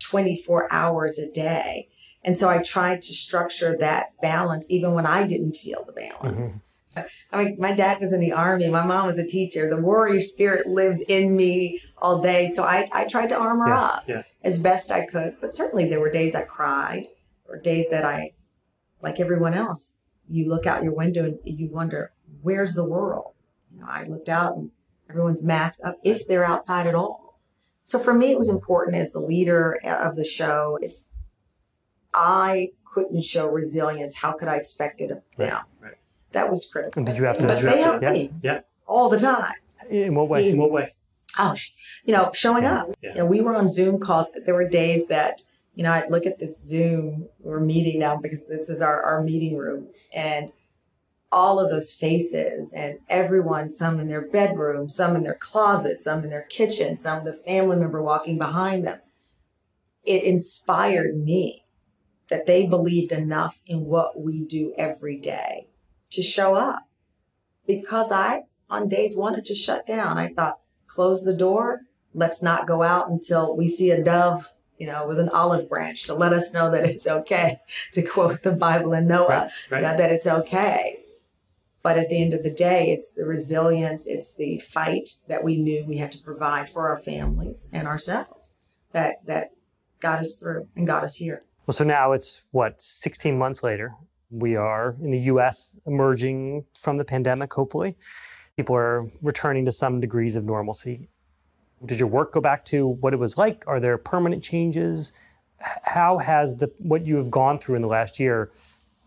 24 0.00 0.72
hours 0.72 1.20
a 1.20 1.30
day. 1.30 1.88
And 2.24 2.36
so 2.36 2.48
I 2.48 2.62
tried 2.62 3.02
to 3.02 3.14
structure 3.14 3.76
that 3.78 4.20
balance 4.20 4.66
even 4.68 4.92
when 4.92 5.06
I 5.06 5.24
didn't 5.24 5.52
feel 5.52 5.84
the 5.84 5.92
balance. 5.92 6.58
Mm-hmm. 6.58 6.67
I 7.32 7.44
mean, 7.44 7.56
my 7.58 7.72
dad 7.72 8.00
was 8.00 8.12
in 8.12 8.20
the 8.20 8.32
army. 8.32 8.68
My 8.68 8.84
mom 8.84 9.06
was 9.06 9.18
a 9.18 9.26
teacher. 9.26 9.68
The 9.68 9.76
warrior 9.76 10.20
spirit 10.20 10.66
lives 10.66 11.02
in 11.08 11.36
me 11.36 11.80
all 11.98 12.20
day. 12.20 12.50
So 12.54 12.64
I, 12.64 12.88
I 12.92 13.06
tried 13.06 13.28
to 13.28 13.38
armor 13.38 13.68
yeah, 13.68 13.80
up 13.80 14.04
yeah. 14.08 14.22
as 14.42 14.58
best 14.58 14.90
I 14.90 15.06
could. 15.06 15.36
But 15.40 15.52
certainly 15.52 15.88
there 15.88 16.00
were 16.00 16.10
days 16.10 16.34
I 16.34 16.42
cried 16.42 17.04
or 17.48 17.58
days 17.58 17.86
that 17.90 18.04
I, 18.04 18.32
like 19.02 19.20
everyone 19.20 19.54
else, 19.54 19.94
you 20.28 20.48
look 20.48 20.66
out 20.66 20.82
your 20.82 20.94
window 20.94 21.24
and 21.24 21.38
you 21.44 21.70
wonder, 21.70 22.12
where's 22.42 22.74
the 22.74 22.84
world? 22.84 23.34
You 23.70 23.80
know, 23.80 23.86
I 23.88 24.04
looked 24.04 24.28
out 24.28 24.56
and 24.56 24.70
everyone's 25.08 25.42
masked 25.44 25.82
up 25.84 25.96
if 26.02 26.26
they're 26.26 26.44
outside 26.44 26.86
at 26.86 26.94
all. 26.94 27.40
So 27.82 27.98
for 27.98 28.12
me, 28.12 28.30
it 28.30 28.38
was 28.38 28.50
important 28.50 28.96
as 28.96 29.12
the 29.12 29.20
leader 29.20 29.78
of 29.84 30.14
the 30.14 30.24
show. 30.24 30.78
If 30.82 30.92
I 32.12 32.72
couldn't 32.84 33.22
show 33.22 33.46
resilience, 33.46 34.16
how 34.16 34.32
could 34.32 34.48
I 34.48 34.56
expect 34.56 35.00
it 35.00 35.10
of 35.10 35.22
them? 35.36 35.48
Right. 35.48 35.62
That 36.32 36.50
was 36.50 36.68
critical. 36.68 37.00
And 37.00 37.06
did 37.06 37.18
you 37.18 37.24
have 37.24 37.38
to? 37.38 37.46
But 37.46 37.54
did 37.54 37.62
you 37.62 37.70
they 37.70 37.76
have 37.78 37.84
helped 37.84 38.02
to, 38.02 38.12
me 38.12 38.32
yeah, 38.42 38.60
all 38.86 39.08
the 39.08 39.18
time. 39.18 39.54
In 39.88 40.14
what 40.14 40.28
way? 40.28 40.48
In 40.48 40.58
what 40.58 40.70
way? 40.70 40.92
Oh, 41.38 41.54
you 42.04 42.12
know, 42.12 42.30
showing 42.34 42.64
up. 42.64 42.90
Yeah. 43.00 43.10
You 43.10 43.14
know, 43.16 43.26
we 43.26 43.40
were 43.40 43.54
on 43.54 43.68
Zoom 43.70 43.98
calls. 43.98 44.26
There 44.44 44.54
were 44.54 44.68
days 44.68 45.06
that 45.06 45.42
you 45.74 45.82
know 45.82 45.92
I'd 45.92 46.10
look 46.10 46.26
at 46.26 46.38
this 46.38 46.60
Zoom. 46.60 47.28
We're 47.40 47.60
meeting 47.60 48.00
now 48.00 48.16
because 48.16 48.46
this 48.46 48.68
is 48.68 48.82
our 48.82 49.02
our 49.02 49.22
meeting 49.22 49.56
room, 49.56 49.88
and 50.14 50.52
all 51.30 51.60
of 51.60 51.70
those 51.70 51.92
faces 51.92 52.72
and 52.72 52.98
everyone, 53.08 53.70
some 53.70 54.00
in 54.00 54.08
their 54.08 54.26
bedroom, 54.26 54.88
some 54.88 55.14
in 55.14 55.22
their 55.22 55.34
closet, 55.34 56.00
some 56.00 56.24
in 56.24 56.30
their 56.30 56.42
kitchen, 56.42 56.96
some 56.96 57.24
the 57.24 57.34
family 57.34 57.76
member 57.76 58.02
walking 58.02 58.38
behind 58.38 58.86
them. 58.86 58.98
It 60.04 60.24
inspired 60.24 61.18
me 61.18 61.64
that 62.28 62.46
they 62.46 62.66
believed 62.66 63.12
enough 63.12 63.60
in 63.66 63.84
what 63.84 64.20
we 64.20 64.46
do 64.46 64.74
every 64.78 65.18
day 65.18 65.67
to 66.10 66.22
show 66.22 66.54
up. 66.54 66.88
Because 67.66 68.10
I, 68.10 68.44
on 68.70 68.88
days, 68.88 69.16
wanted 69.16 69.44
to 69.46 69.54
shut 69.54 69.86
down. 69.86 70.18
I 70.18 70.28
thought, 70.28 70.60
close 70.86 71.24
the 71.24 71.36
door. 71.36 71.82
Let's 72.14 72.42
not 72.42 72.66
go 72.66 72.82
out 72.82 73.10
until 73.10 73.56
we 73.56 73.68
see 73.68 73.90
a 73.90 74.02
dove, 74.02 74.52
you 74.78 74.86
know, 74.86 75.06
with 75.06 75.18
an 75.18 75.28
olive 75.28 75.68
branch 75.68 76.04
to 76.04 76.14
let 76.14 76.32
us 76.32 76.52
know 76.52 76.70
that 76.70 76.84
it's 76.84 77.06
okay, 77.06 77.60
to 77.92 78.02
quote 78.02 78.42
the 78.42 78.52
Bible 78.52 78.92
and 78.92 79.06
Noah, 79.06 79.28
right, 79.28 79.50
right. 79.70 79.82
Know, 79.82 79.96
that 79.96 80.10
it's 80.10 80.26
okay. 80.26 81.00
But 81.82 81.98
at 81.98 82.08
the 82.08 82.20
end 82.20 82.34
of 82.34 82.42
the 82.42 82.50
day, 82.50 82.90
it's 82.90 83.12
the 83.12 83.24
resilience, 83.24 84.06
it's 84.06 84.34
the 84.34 84.58
fight 84.58 85.10
that 85.28 85.44
we 85.44 85.56
knew 85.56 85.84
we 85.86 85.98
had 85.98 86.12
to 86.12 86.18
provide 86.18 86.68
for 86.68 86.88
our 86.88 86.98
families 86.98 87.70
and 87.72 87.86
ourselves 87.86 88.56
that 88.92 89.24
that 89.26 89.50
got 90.00 90.20
us 90.20 90.38
through 90.38 90.68
and 90.76 90.86
got 90.86 91.04
us 91.04 91.16
here. 91.16 91.44
Well, 91.66 91.74
so 91.74 91.84
now 91.84 92.12
it's 92.12 92.42
what, 92.50 92.80
16 92.80 93.38
months 93.38 93.62
later. 93.62 93.94
We 94.30 94.56
are 94.56 94.96
in 95.00 95.10
the 95.10 95.18
US 95.32 95.78
emerging 95.86 96.64
from 96.74 96.98
the 96.98 97.04
pandemic, 97.04 97.52
hopefully. 97.52 97.96
People 98.56 98.76
are 98.76 99.06
returning 99.22 99.64
to 99.64 99.72
some 99.72 100.00
degrees 100.00 100.36
of 100.36 100.44
normalcy. 100.44 101.08
Did 101.86 102.00
your 102.00 102.08
work 102.08 102.32
go 102.32 102.40
back 102.40 102.64
to 102.66 102.88
what 102.88 103.12
it 103.14 103.18
was 103.18 103.38
like? 103.38 103.64
Are 103.66 103.80
there 103.80 103.96
permanent 103.96 104.42
changes? 104.42 105.12
How 105.58 106.18
has 106.18 106.56
the 106.56 106.70
what 106.78 107.06
you 107.06 107.16
have 107.16 107.30
gone 107.30 107.58
through 107.58 107.76
in 107.76 107.82
the 107.82 107.88
last 107.88 108.20
year, 108.20 108.52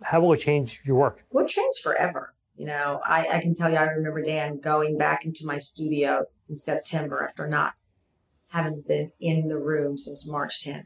how 0.03 0.19
will 0.21 0.33
it 0.33 0.37
change 0.37 0.81
your 0.85 0.95
work? 0.95 1.23
Will 1.31 1.47
change 1.47 1.75
forever. 1.83 2.33
You 2.55 2.65
know, 2.67 3.01
I, 3.05 3.27
I 3.33 3.41
can 3.41 3.53
tell 3.53 3.69
you, 3.71 3.77
I 3.77 3.83
remember 3.83 4.21
Dan 4.21 4.59
going 4.59 4.97
back 4.97 5.25
into 5.25 5.45
my 5.45 5.57
studio 5.57 6.25
in 6.49 6.55
September 6.55 7.23
after 7.23 7.47
not 7.47 7.73
having 8.51 8.83
been 8.87 9.11
in 9.19 9.47
the 9.47 9.57
room 9.57 9.97
since 9.97 10.27
March 10.27 10.63
10th 10.65 10.85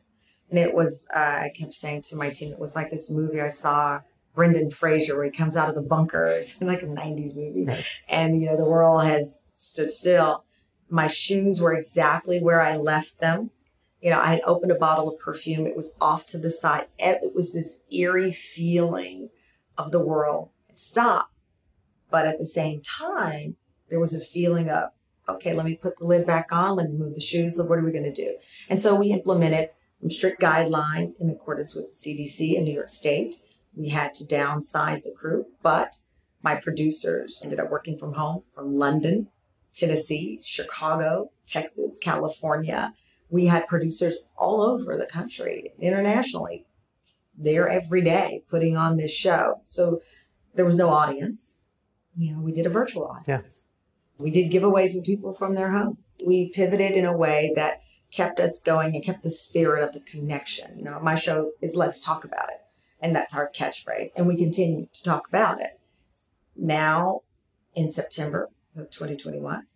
and 0.49 0.59
it 0.59 0.73
was, 0.73 1.07
uh, 1.13 1.19
I 1.19 1.51
kept 1.55 1.73
saying 1.73 2.03
to 2.03 2.15
my 2.15 2.29
team, 2.29 2.51
it 2.51 2.59
was 2.59 2.75
like 2.75 2.91
this 2.91 3.09
movie 3.09 3.41
I 3.41 3.49
saw, 3.49 4.01
Brendan 4.35 4.69
Fraser, 4.69 5.15
where 5.15 5.25
he 5.25 5.31
comes 5.31 5.57
out 5.57 5.69
of 5.69 5.75
the 5.75 5.81
bunker. 5.81 6.25
It's 6.25 6.61
like 6.61 6.83
a 6.83 6.87
90s 6.87 7.35
movie. 7.35 7.65
Right. 7.65 7.85
And, 8.07 8.41
you 8.41 8.47
know, 8.47 8.57
the 8.57 8.69
world 8.69 9.05
has 9.05 9.41
stood 9.43 9.91
still. 9.91 10.43
My 10.89 11.07
shoes 11.07 11.61
were 11.61 11.73
exactly 11.73 12.39
where 12.39 12.61
I 12.61 12.75
left 12.75 13.19
them. 13.19 13.49
You 14.01 14.11
know, 14.11 14.19
I 14.19 14.27
had 14.27 14.41
opened 14.45 14.71
a 14.71 14.75
bottle 14.75 15.09
of 15.09 15.17
perfume. 15.17 15.65
It 15.65 15.75
was 15.75 15.95
off 15.99 16.27
to 16.27 16.37
the 16.37 16.49
side. 16.49 16.87
It 16.99 17.33
was 17.33 17.53
this 17.53 17.81
eerie 17.91 18.31
feeling 18.31 19.29
of 19.77 19.91
the 19.91 20.03
world 20.05 20.49
had 20.67 20.77
stopped. 20.77 21.33
But 22.11 22.27
at 22.27 22.37
the 22.37 22.45
same 22.45 22.81
time, 22.81 23.55
there 23.89 23.99
was 23.99 24.13
a 24.13 24.23
feeling 24.23 24.69
of, 24.69 24.89
okay, 25.27 25.53
let 25.53 25.65
me 25.65 25.75
put 25.75 25.97
the 25.97 26.05
lid 26.05 26.27
back 26.27 26.51
on. 26.51 26.75
Let 26.75 26.91
me 26.91 26.97
move 26.97 27.15
the 27.15 27.21
shoes. 27.21 27.57
What 27.57 27.79
are 27.79 27.83
we 27.83 27.91
going 27.91 28.03
to 28.03 28.13
do? 28.13 28.37
And 28.69 28.79
so 28.79 28.93
we 28.93 29.07
implemented 29.07 29.69
some 30.01 30.11
strict 30.11 30.39
guidelines 30.39 31.19
in 31.19 31.29
accordance 31.31 31.73
with 31.73 31.87
the 31.89 31.95
CDC 31.95 32.55
in 32.55 32.63
New 32.63 32.73
York 32.73 32.89
State. 32.89 33.37
We 33.75 33.89
had 33.89 34.13
to 34.15 34.23
downsize 34.25 35.03
the 35.03 35.11
crew, 35.11 35.45
but 35.61 35.97
my 36.41 36.55
producers 36.55 37.41
ended 37.43 37.59
up 37.59 37.69
working 37.69 37.97
from 37.97 38.13
home 38.13 38.43
from 38.51 38.75
London, 38.75 39.27
Tennessee, 39.73 40.39
Chicago, 40.43 41.31
Texas, 41.45 41.97
California. 42.01 42.93
We 43.29 43.47
had 43.47 43.67
producers 43.67 44.23
all 44.37 44.61
over 44.61 44.97
the 44.97 45.05
country, 45.07 45.71
internationally, 45.79 46.65
there 47.37 47.67
every 47.67 48.01
day 48.01 48.43
putting 48.47 48.77
on 48.77 48.97
this 48.97 49.11
show. 49.11 49.59
So 49.63 49.99
there 50.53 50.65
was 50.65 50.77
no 50.77 50.89
audience. 50.89 51.61
You 52.15 52.33
know, 52.33 52.41
we 52.41 52.53
did 52.53 52.65
a 52.65 52.69
virtual 52.69 53.07
audience. 53.07 53.67
Yeah. 53.67 54.23
We 54.23 54.31
did 54.31 54.51
giveaways 54.51 54.95
with 54.95 55.03
people 55.03 55.33
from 55.33 55.55
their 55.55 55.71
homes. 55.71 55.97
We 56.25 56.49
pivoted 56.49 56.93
in 56.93 57.03
a 57.03 57.15
way 57.15 57.51
that 57.55 57.81
kept 58.11 58.39
us 58.39 58.61
going 58.61 58.95
and 58.95 59.03
kept 59.03 59.23
the 59.23 59.31
spirit 59.31 59.83
of 59.83 59.93
the 59.93 59.99
connection. 59.99 60.77
You 60.77 60.85
know, 60.85 60.99
my 61.01 61.15
show 61.15 61.51
is 61.61 61.75
Let's 61.75 61.99
Talk 61.99 62.23
About 62.23 62.49
It. 62.49 62.61
And 63.05 63.15
that's 63.15 63.35
our 63.35 63.47
catchphrase. 63.47 64.07
And 64.17 64.25
we 64.25 64.35
continue 64.35 64.87
to 64.91 65.03
talk 65.03 65.27
about 65.27 65.61
it. 65.61 65.79
Now, 66.55 67.21
in 67.75 67.87
September 67.87 68.49
of 68.75 68.89
2021, 68.89 69.67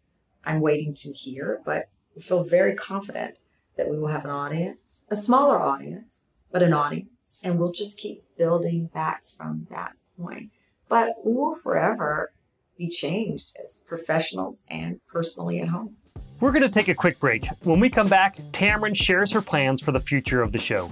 I'm 0.45 0.61
waiting 0.61 0.95
to 0.95 1.13
hear, 1.13 1.59
but 1.63 1.89
we 2.15 2.23
feel 2.23 2.43
very 2.43 2.73
confident 2.73 3.41
that 3.77 3.87
we 3.87 3.99
will 3.99 4.07
have 4.07 4.25
an 4.25 4.31
audience, 4.31 5.05
a 5.11 5.15
smaller 5.15 5.61
audience, 5.61 6.25
but 6.51 6.63
an 6.63 6.73
audience. 6.73 7.39
And 7.43 7.59
we'll 7.59 7.71
just 7.71 7.99
keep 7.99 8.23
building 8.35 8.87
back 8.95 9.29
from 9.29 9.67
that 9.69 9.93
point. 10.19 10.49
But 10.87 11.17
we 11.23 11.33
will 11.33 11.53
forever 11.53 12.33
be 12.79 12.89
changed 12.89 13.55
as 13.61 13.83
professionals 13.85 14.63
and 14.71 15.01
personally 15.05 15.61
at 15.61 15.67
home. 15.67 15.97
We're 16.39 16.51
going 16.51 16.63
to 16.63 16.69
take 16.69 16.87
a 16.87 16.95
quick 16.95 17.19
break. 17.19 17.45
When 17.61 17.79
we 17.79 17.91
come 17.91 18.07
back, 18.07 18.37
Tamron 18.53 18.95
shares 18.95 19.31
her 19.33 19.41
plans 19.41 19.81
for 19.81 19.91
the 19.91 19.99
future 19.99 20.41
of 20.41 20.51
the 20.51 20.57
show. 20.57 20.91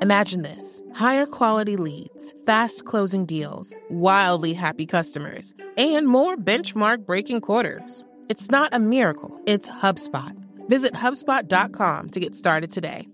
Imagine 0.00 0.42
this 0.42 0.80
higher 0.94 1.26
quality 1.26 1.76
leads, 1.76 2.34
fast 2.46 2.84
closing 2.84 3.26
deals, 3.26 3.76
wildly 3.90 4.54
happy 4.54 4.86
customers, 4.86 5.54
and 5.76 6.06
more 6.06 6.36
benchmark 6.36 7.04
breaking 7.04 7.40
quarters. 7.40 8.04
It's 8.28 8.48
not 8.48 8.72
a 8.72 8.78
miracle, 8.78 9.40
it's 9.46 9.68
HubSpot. 9.68 10.36
Visit 10.68 10.94
HubSpot.com 10.94 12.10
to 12.10 12.20
get 12.20 12.36
started 12.36 12.70
today. 12.70 13.08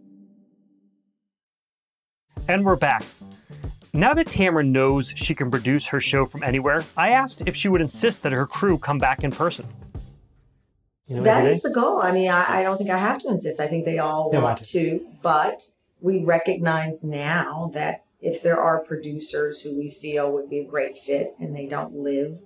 And 2.48 2.66
we're 2.66 2.76
back. 2.76 3.04
Now 3.94 4.12
that 4.12 4.26
Tamron 4.26 4.70
knows 4.70 5.14
she 5.16 5.34
can 5.34 5.50
produce 5.50 5.86
her 5.86 6.00
show 6.00 6.26
from 6.26 6.42
anywhere, 6.42 6.84
I 6.96 7.10
asked 7.10 7.44
if 7.46 7.56
she 7.56 7.68
would 7.68 7.80
insist 7.80 8.22
that 8.24 8.32
her 8.32 8.44
crew 8.44 8.76
come 8.76 8.98
back 8.98 9.24
in 9.24 9.30
person. 9.30 9.66
You 11.06 11.16
know, 11.16 11.22
that 11.22 11.46
is 11.46 11.62
the 11.62 11.70
goal. 11.70 12.02
I 12.02 12.12
mean, 12.12 12.30
I, 12.30 12.60
I, 12.60 12.62
don't 12.62 12.76
think 12.76 12.90
I 12.90 12.98
have 12.98 13.18
to 13.20 13.28
insist. 13.28 13.60
I 13.60 13.68
think 13.68 13.84
they 13.84 13.98
all 13.98 14.30
they 14.30 14.38
want, 14.38 14.58
want 14.60 14.64
to. 14.64 14.98
to, 14.98 15.06
but 15.22 15.62
we 16.04 16.22
recognize 16.22 17.02
now 17.02 17.70
that 17.72 18.04
if 18.20 18.42
there 18.42 18.60
are 18.60 18.84
producers 18.84 19.62
who 19.62 19.74
we 19.74 19.90
feel 19.90 20.30
would 20.30 20.50
be 20.50 20.58
a 20.58 20.66
great 20.66 20.98
fit 20.98 21.34
and 21.38 21.56
they 21.56 21.66
don't 21.66 21.94
live 21.94 22.40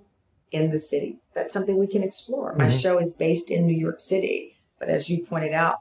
in 0.49 0.71
the 0.71 0.79
city, 0.79 1.19
that's 1.35 1.53
something 1.53 1.77
we 1.77 1.85
can 1.85 2.01
explore. 2.01 2.51
Mm-hmm. 2.51 2.61
My 2.61 2.69
show 2.69 2.97
is 2.97 3.11
based 3.11 3.51
in 3.51 3.67
New 3.67 3.77
York 3.77 3.99
City, 3.99 4.55
but 4.79 4.87
as 4.87 5.09
you 5.09 5.25
pointed 5.25 5.51
out, 5.51 5.79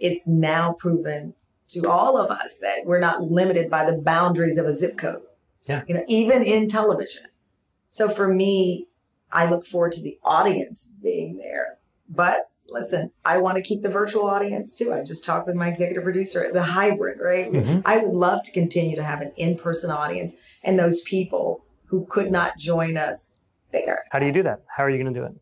it's 0.00 0.26
now 0.26 0.72
proven 0.72 1.34
to 1.68 1.88
all 1.88 2.18
of 2.18 2.28
us 2.28 2.58
that 2.58 2.84
we're 2.84 2.98
not 2.98 3.22
limited 3.22 3.70
by 3.70 3.88
the 3.88 3.96
boundaries 3.96 4.58
of 4.58 4.66
a 4.66 4.72
zip 4.72 4.98
code. 4.98 5.22
Yeah. 5.68 5.84
You 5.86 5.94
know, 5.94 6.04
even 6.08 6.42
in 6.42 6.68
television. 6.68 7.26
So 7.88 8.10
for 8.10 8.26
me, 8.26 8.88
I 9.30 9.48
look 9.48 9.64
forward 9.64 9.92
to 9.92 10.02
the 10.02 10.18
audience 10.24 10.92
being 11.00 11.36
there. 11.36 11.78
But 12.08 12.50
listen, 12.70 13.10
I 13.24 13.38
want 13.38 13.56
to 13.56 13.62
keep 13.62 13.82
the 13.82 13.88
virtual 13.88 14.24
audience 14.24 14.74
too. 14.74 14.92
I 14.92 15.02
just 15.02 15.24
talked 15.24 15.46
with 15.46 15.56
my 15.56 15.68
executive 15.68 16.02
producer, 16.02 16.50
the 16.52 16.62
hybrid, 16.62 17.18
right? 17.20 17.50
Mm-hmm. 17.50 17.80
I 17.84 17.98
would 17.98 18.14
love 18.14 18.42
to 18.44 18.52
continue 18.52 18.96
to 18.96 19.02
have 19.02 19.20
an 19.20 19.32
in 19.36 19.56
person 19.56 19.90
audience 19.90 20.34
and 20.62 20.78
those 20.78 21.02
people 21.02 21.64
who 21.86 22.06
could 22.06 22.30
not 22.30 22.58
join 22.58 22.96
us 22.96 23.30
there. 23.72 24.04
How 24.10 24.18
do 24.18 24.26
you 24.26 24.32
do 24.32 24.42
that? 24.42 24.64
How 24.68 24.84
are 24.84 24.90
you 24.90 25.02
going 25.02 25.12
to 25.12 25.20
do 25.20 25.26
it? 25.26 25.32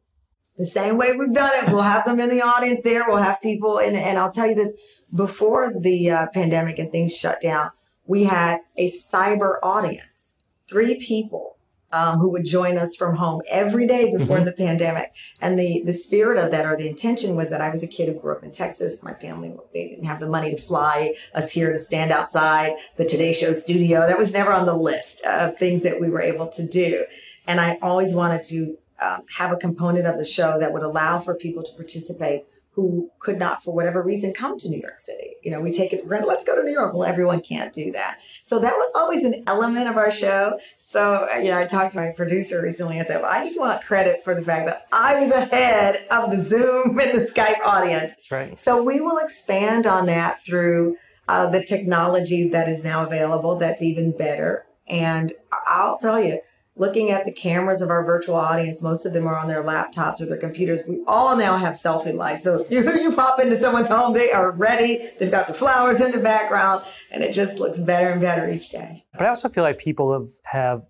The 0.57 0.66
same 0.66 0.97
way 0.99 1.12
we've 1.12 1.33
done 1.33 1.50
it. 1.54 1.73
We'll 1.73 1.83
have 1.83 2.04
them 2.04 2.21
in 2.21 2.28
the 2.28 2.43
audience 2.43 2.81
there. 2.85 3.04
We'll 3.09 3.16
have 3.16 3.40
people. 3.40 3.78
And, 3.78 3.97
and 3.97 4.19
I'll 4.19 4.31
tell 4.31 4.49
you 4.49 4.54
this 4.54 4.73
before 5.12 5.73
the 5.78 6.11
uh, 6.11 6.26
pandemic 6.33 6.78
and 6.78 6.93
things 6.93 7.16
shut 7.16 7.40
down, 7.40 7.71
we 8.07 8.25
had 8.25 8.59
a 8.76 8.90
cyber 8.90 9.57
audience, 9.62 10.45
three 10.69 10.99
people 10.99 11.54
um, 11.95 12.19
who 12.19 12.29
would 12.33 12.45
join 12.45 12.77
us 12.77 12.97
from 12.97 13.15
home 13.15 13.41
every 13.49 13.87
day 13.87 14.11
before 14.11 14.39
mm-hmm. 14.39 14.47
the 14.47 14.53
pandemic. 14.53 15.15
And 15.41 15.57
the 15.57 15.83
the 15.87 15.93
spirit 15.93 16.39
of 16.39 16.51
that 16.51 16.67
or 16.67 16.77
the 16.77 16.89
intention 16.89 17.37
was 17.37 17.51
that 17.51 17.61
I 17.61 17.71
was 17.71 17.85
a 17.85 17.87
kid 17.87 18.09
who 18.09 18.21
grew 18.21 18.35
up 18.35 18.43
in 18.43 18.51
Texas. 18.51 19.03
My 19.03 19.15
family 19.15 19.55
they 19.73 19.89
didn't 19.89 20.07
have 20.07 20.19
the 20.19 20.29
money 20.29 20.51
to 20.51 20.61
fly 20.61 21.15
us 21.35 21.53
here 21.53 21.71
to 21.73 21.79
stand 21.79 22.11
outside 22.11 22.73
the 22.97 23.05
Today 23.05 23.33
Show 23.33 23.53
studio. 23.53 24.01
That 24.09 24.19
was 24.19 24.33
never 24.33 24.53
on 24.53 24.67
the 24.67 24.77
list 24.77 25.25
of 25.25 25.57
things 25.57 25.83
that 25.83 26.01
we 26.01 26.11
were 26.11 26.21
able 26.21 26.49
to 26.49 26.67
do. 26.67 27.05
And 27.47 27.61
I 27.61 27.79
always 27.81 28.13
wanted 28.13 28.43
to 28.45 28.77
um, 29.01 29.23
have 29.37 29.53
a 29.53 29.57
component 29.57 30.07
of 30.07 30.17
the 30.17 30.25
show 30.25 30.59
that 30.59 30.73
would 30.73 30.83
allow 30.83 31.21
for 31.21 31.35
people 31.35 31.63
to 31.63 31.73
participate 31.75 32.45
who 32.75 33.11
could 33.21 33.38
not, 33.38 33.62
for 33.62 33.73
whatever 33.73 34.02
reason, 34.02 34.35
come 34.35 34.59
to 34.59 34.69
New 34.69 34.81
York 34.81 34.99
City. 34.99 35.37
You 35.43 35.52
know, 35.52 35.61
we 35.61 35.73
take 35.73 35.93
it 35.93 36.02
for 36.02 36.09
granted. 36.09 36.26
Let's 36.26 36.45
go 36.45 36.57
to 36.57 36.62
New 36.62 36.73
York. 36.73 36.93
Well, 36.93 37.04
everyone 37.04 37.40
can't 37.40 37.73
do 37.73 37.93
that. 37.93 38.21
So 38.43 38.59
that 38.59 38.75
was 38.76 38.90
always 38.97 39.25
an 39.25 39.45
element 39.47 39.88
of 39.88 39.97
our 39.97 40.11
show. 40.11 40.59
So, 40.78 41.28
you 41.37 41.50
know, 41.50 41.59
I 41.59 41.66
talked 41.66 41.93
to 41.93 42.00
my 42.00 42.11
producer 42.11 42.61
recently. 42.61 43.00
I 43.00 43.04
said, 43.04 43.23
well, 43.23 43.31
I 43.31 43.45
just 43.45 43.61
want 43.61 43.83
credit 43.83 44.25
for 44.25 44.35
the 44.35 44.43
fact 44.43 44.66
that 44.66 44.87
I 44.93 45.21
was 45.21 45.31
ahead 45.31 46.04
of 46.11 46.33
the 46.33 46.40
Zoom 46.40 46.99
and 46.99 47.19
the 47.19 47.31
Skype 47.33 47.64
audience. 47.64 48.12
right. 48.31 48.59
So 48.59 48.83
we 48.83 49.00
will 49.00 49.19
expand 49.19 49.87
on 49.87 50.07
that 50.07 50.45
through 50.45 50.97
uh, 51.28 51.49
the 51.50 51.64
technology 51.64 52.49
that 52.49 52.69
is 52.69 52.83
now 52.83 53.04
available 53.04 53.57
that's 53.57 53.83
even 53.83 54.16
better. 54.16 54.66
And 54.88 55.33
I'll 55.66 55.99
tell 55.99 56.21
you, 56.21 56.40
looking 56.76 57.11
at 57.11 57.25
the 57.25 57.33
cameras 57.33 57.81
of 57.81 57.90
our 57.90 58.04
virtual 58.04 58.35
audience, 58.35 58.83
most 58.83 59.07
of 59.07 59.12
them 59.12 59.26
are 59.26 59.37
on 59.37 59.47
their 59.47 59.62
laptops 59.62 60.21
or 60.21 60.26
their 60.26 60.38
computers. 60.38 60.81
We 60.88 61.02
all 61.07 61.37
now 61.37 61.57
have 61.57 61.75
selfie 61.75 62.14
lights. 62.14 62.45
So 62.45 62.66
you, 62.71 62.83
you 63.00 63.12
pop 63.12 63.40
into 63.40 63.57
someone's 63.57 63.88
home, 63.88 64.14
they 64.14 64.33
are 64.33 64.50
ready. 64.50 65.09
They've 65.19 65.31
got 65.31 65.47
the 65.47 65.54
flowers 65.54 66.00
in 66.00 66.11
the 66.11 66.19
background, 66.19 66.85
and 67.11 67.23
it 67.23 67.33
just 67.33 67.59
looks 67.59 67.78
better 67.78 68.11
and 68.11 68.21
better 68.21 68.50
each 68.50 68.71
day. 68.71 69.04
But 69.12 69.26
I 69.26 69.28
also 69.28 69.49
feel 69.49 69.64
like 69.64 69.78
people 69.78 70.12
have, 70.12 70.31
have 70.45 70.87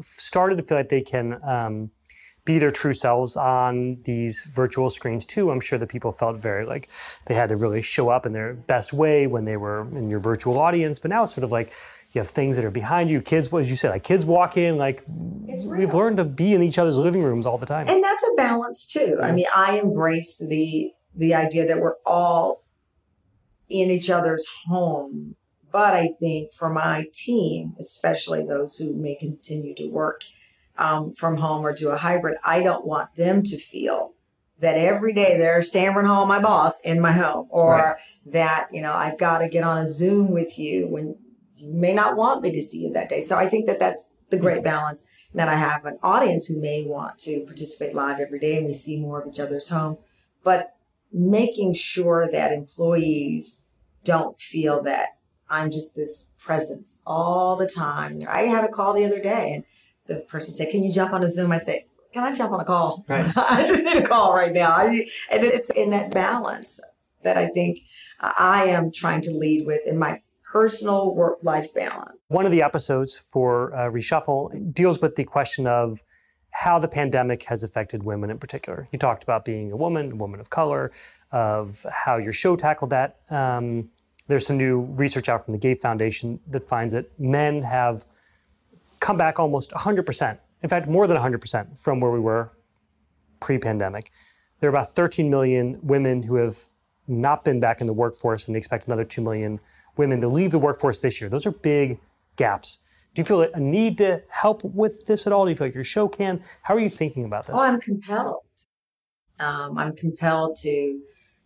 started 0.00 0.56
to 0.58 0.62
feel 0.62 0.78
like 0.78 0.88
they 0.88 1.00
can 1.00 1.38
um, 1.44 1.90
be 2.44 2.58
their 2.58 2.70
true 2.70 2.92
selves 2.92 3.36
on 3.36 3.98
these 4.04 4.44
virtual 4.52 4.90
screens 4.90 5.26
too. 5.26 5.50
I'm 5.50 5.60
sure 5.60 5.78
that 5.78 5.88
people 5.88 6.10
felt 6.12 6.36
very 6.36 6.64
like 6.64 6.90
they 7.26 7.34
had 7.34 7.48
to 7.50 7.56
really 7.56 7.82
show 7.82 8.08
up 8.08 8.26
in 8.26 8.32
their 8.32 8.54
best 8.54 8.92
way 8.92 9.26
when 9.26 9.44
they 9.44 9.56
were 9.56 9.82
in 9.96 10.08
your 10.08 10.18
virtual 10.18 10.58
audience. 10.58 10.98
But 10.98 11.10
now 11.10 11.22
it's 11.22 11.34
sort 11.34 11.44
of 11.44 11.52
like, 11.52 11.72
you 12.12 12.20
have 12.20 12.28
things 12.28 12.56
that 12.56 12.64
are 12.64 12.70
behind 12.70 13.10
you. 13.10 13.20
Kids, 13.20 13.52
what 13.52 13.60
did 13.60 13.70
you 13.70 13.76
said, 13.76 13.90
Like 13.90 14.02
kids 14.02 14.24
walk 14.26 14.56
in, 14.56 14.76
like 14.76 15.04
we've 15.06 15.94
learned 15.94 16.16
to 16.16 16.24
be 16.24 16.54
in 16.54 16.62
each 16.62 16.78
other's 16.78 16.98
living 16.98 17.22
rooms 17.22 17.46
all 17.46 17.58
the 17.58 17.66
time. 17.66 17.88
And 17.88 18.02
that's 18.02 18.24
a 18.28 18.34
balance 18.34 18.86
too. 18.86 19.18
I 19.22 19.32
mean, 19.32 19.46
I 19.54 19.78
embrace 19.78 20.38
the 20.38 20.90
the 21.14 21.34
idea 21.34 21.66
that 21.66 21.80
we're 21.80 21.96
all 22.06 22.62
in 23.68 23.90
each 23.90 24.10
other's 24.10 24.46
home, 24.66 25.34
But 25.72 25.94
I 25.94 26.10
think 26.20 26.52
for 26.52 26.68
my 26.68 27.06
team, 27.12 27.74
especially 27.78 28.44
those 28.44 28.76
who 28.76 28.92
may 28.92 29.14
continue 29.14 29.74
to 29.76 29.86
work 29.88 30.22
um, 30.76 31.12
from 31.12 31.36
home 31.36 31.64
or 31.64 31.72
do 31.72 31.90
a 31.90 31.96
hybrid, 31.96 32.36
I 32.44 32.62
don't 32.62 32.84
want 32.84 33.14
them 33.14 33.42
to 33.44 33.58
feel 33.58 34.14
that 34.58 34.76
every 34.76 35.12
day 35.12 35.38
they're 35.38 35.62
stammering 35.62 36.06
home 36.06 36.28
my 36.28 36.40
boss 36.40 36.80
in 36.80 37.00
my 37.00 37.12
home 37.12 37.46
or 37.50 37.76
right. 37.76 37.96
that, 38.26 38.68
you 38.72 38.82
know, 38.82 38.92
I've 38.92 39.18
got 39.18 39.38
to 39.38 39.48
get 39.48 39.64
on 39.64 39.78
a 39.78 39.88
Zoom 39.88 40.32
with 40.32 40.58
you 40.58 40.86
when 40.88 41.16
you 41.60 41.74
may 41.74 41.94
not 41.94 42.16
want 42.16 42.42
me 42.42 42.52
to 42.52 42.62
see 42.62 42.80
you 42.80 42.92
that 42.92 43.08
day. 43.08 43.20
So 43.20 43.36
I 43.36 43.48
think 43.48 43.66
that 43.66 43.78
that's 43.78 44.06
the 44.30 44.38
great 44.38 44.58
mm-hmm. 44.58 44.64
balance. 44.64 45.06
That 45.32 45.48
I 45.48 45.54
have 45.54 45.84
an 45.84 45.98
audience 46.02 46.46
who 46.46 46.60
may 46.60 46.84
want 46.84 47.18
to 47.20 47.40
participate 47.40 47.94
live 47.94 48.18
every 48.18 48.40
day 48.40 48.58
and 48.58 48.66
we 48.66 48.74
see 48.74 49.00
more 49.00 49.20
of 49.20 49.28
each 49.28 49.38
other's 49.38 49.68
homes. 49.68 50.02
But 50.42 50.74
making 51.12 51.74
sure 51.74 52.28
that 52.32 52.52
employees 52.52 53.60
don't 54.02 54.40
feel 54.40 54.82
that 54.82 55.10
I'm 55.48 55.70
just 55.70 55.94
this 55.94 56.28
presence 56.38 57.02
all 57.06 57.56
the 57.56 57.68
time. 57.68 58.20
I 58.28 58.42
had 58.42 58.64
a 58.64 58.68
call 58.68 58.92
the 58.92 59.04
other 59.04 59.20
day 59.20 59.52
and 59.54 59.64
the 60.06 60.22
person 60.22 60.56
said, 60.56 60.70
Can 60.70 60.82
you 60.82 60.92
jump 60.92 61.12
on 61.12 61.22
a 61.22 61.28
Zoom? 61.28 61.52
I 61.52 61.58
say, 61.58 61.86
Can 62.12 62.24
I 62.24 62.34
jump 62.34 62.52
on 62.52 62.60
a 62.60 62.64
call? 62.64 63.04
Right. 63.08 63.30
I 63.36 63.64
just 63.66 63.84
need 63.84 63.96
a 63.96 64.08
call 64.08 64.34
right 64.34 64.52
now. 64.52 64.70
I, 64.72 65.06
and 65.30 65.44
it's 65.44 65.70
in 65.70 65.90
that 65.90 66.12
balance 66.12 66.80
that 67.22 67.36
I 67.36 67.48
think 67.48 67.80
I 68.20 68.64
am 68.66 68.90
trying 68.92 69.22
to 69.22 69.30
lead 69.30 69.66
with 69.66 69.86
in 69.86 69.98
my 69.98 70.20
personal 70.50 71.14
work 71.14 71.38
life 71.42 71.72
balance. 71.74 72.18
One 72.28 72.44
of 72.44 72.52
the 72.52 72.62
episodes 72.62 73.18
for 73.18 73.74
uh, 73.74 73.90
Reshuffle 73.90 74.74
deals 74.74 75.00
with 75.00 75.14
the 75.14 75.24
question 75.24 75.66
of 75.66 76.02
how 76.50 76.78
the 76.78 76.88
pandemic 76.88 77.44
has 77.44 77.62
affected 77.62 78.02
women 78.02 78.30
in 78.30 78.38
particular. 78.38 78.88
You 78.92 78.98
talked 78.98 79.22
about 79.22 79.44
being 79.44 79.70
a 79.70 79.76
woman, 79.76 80.12
a 80.12 80.16
woman 80.16 80.40
of 80.40 80.50
color, 80.50 80.90
of 81.30 81.86
how 81.90 82.16
your 82.16 82.32
show 82.32 82.56
tackled 82.56 82.90
that. 82.90 83.20
Um, 83.30 83.88
there's 84.26 84.46
some 84.46 84.56
new 84.56 84.80
research 84.80 85.28
out 85.28 85.44
from 85.44 85.52
the 85.52 85.58
Gates 85.58 85.82
Foundation 85.82 86.40
that 86.48 86.68
finds 86.68 86.92
that 86.92 87.06
men 87.20 87.62
have 87.62 88.04
come 88.98 89.16
back 89.16 89.38
almost 89.38 89.70
100%, 89.70 90.38
in 90.62 90.68
fact, 90.68 90.88
more 90.88 91.06
than 91.06 91.16
100% 91.16 91.78
from 91.78 92.00
where 92.00 92.10
we 92.10 92.20
were 92.20 92.52
pre 93.38 93.58
pandemic. 93.58 94.10
There 94.58 94.68
are 94.68 94.74
about 94.74 94.92
13 94.92 95.30
million 95.30 95.78
women 95.82 96.22
who 96.22 96.34
have 96.34 96.58
not 97.06 97.44
been 97.44 97.60
back 97.60 97.80
in 97.80 97.86
the 97.86 97.92
workforce, 97.92 98.46
and 98.46 98.54
they 98.54 98.58
expect 98.58 98.86
another 98.86 99.04
2 99.04 99.22
million 99.22 99.60
women 99.96 100.20
to 100.20 100.28
leave 100.28 100.50
the 100.50 100.58
workforce 100.58 101.00
this 101.00 101.20
year. 101.20 101.28
Those 101.30 101.46
are 101.46 101.52
big 101.52 102.00
gaps. 102.36 102.80
Do 103.14 103.20
you 103.20 103.24
feel 103.24 103.42
a 103.42 103.58
need 103.58 103.98
to 103.98 104.22
help 104.28 104.62
with 104.62 105.06
this 105.06 105.26
at 105.26 105.32
all? 105.32 105.44
Do 105.44 105.50
you 105.50 105.56
feel 105.56 105.66
like 105.66 105.74
your 105.74 105.84
show 105.84 106.08
can? 106.08 106.42
How 106.62 106.74
are 106.74 106.80
you 106.80 106.88
thinking 106.88 107.24
about 107.24 107.46
this? 107.46 107.56
Oh, 107.58 107.62
I'm 107.62 107.80
compelled. 107.80 108.44
Um, 109.40 109.78
I'm 109.78 109.94
compelled 109.94 110.56
to 110.62 111.00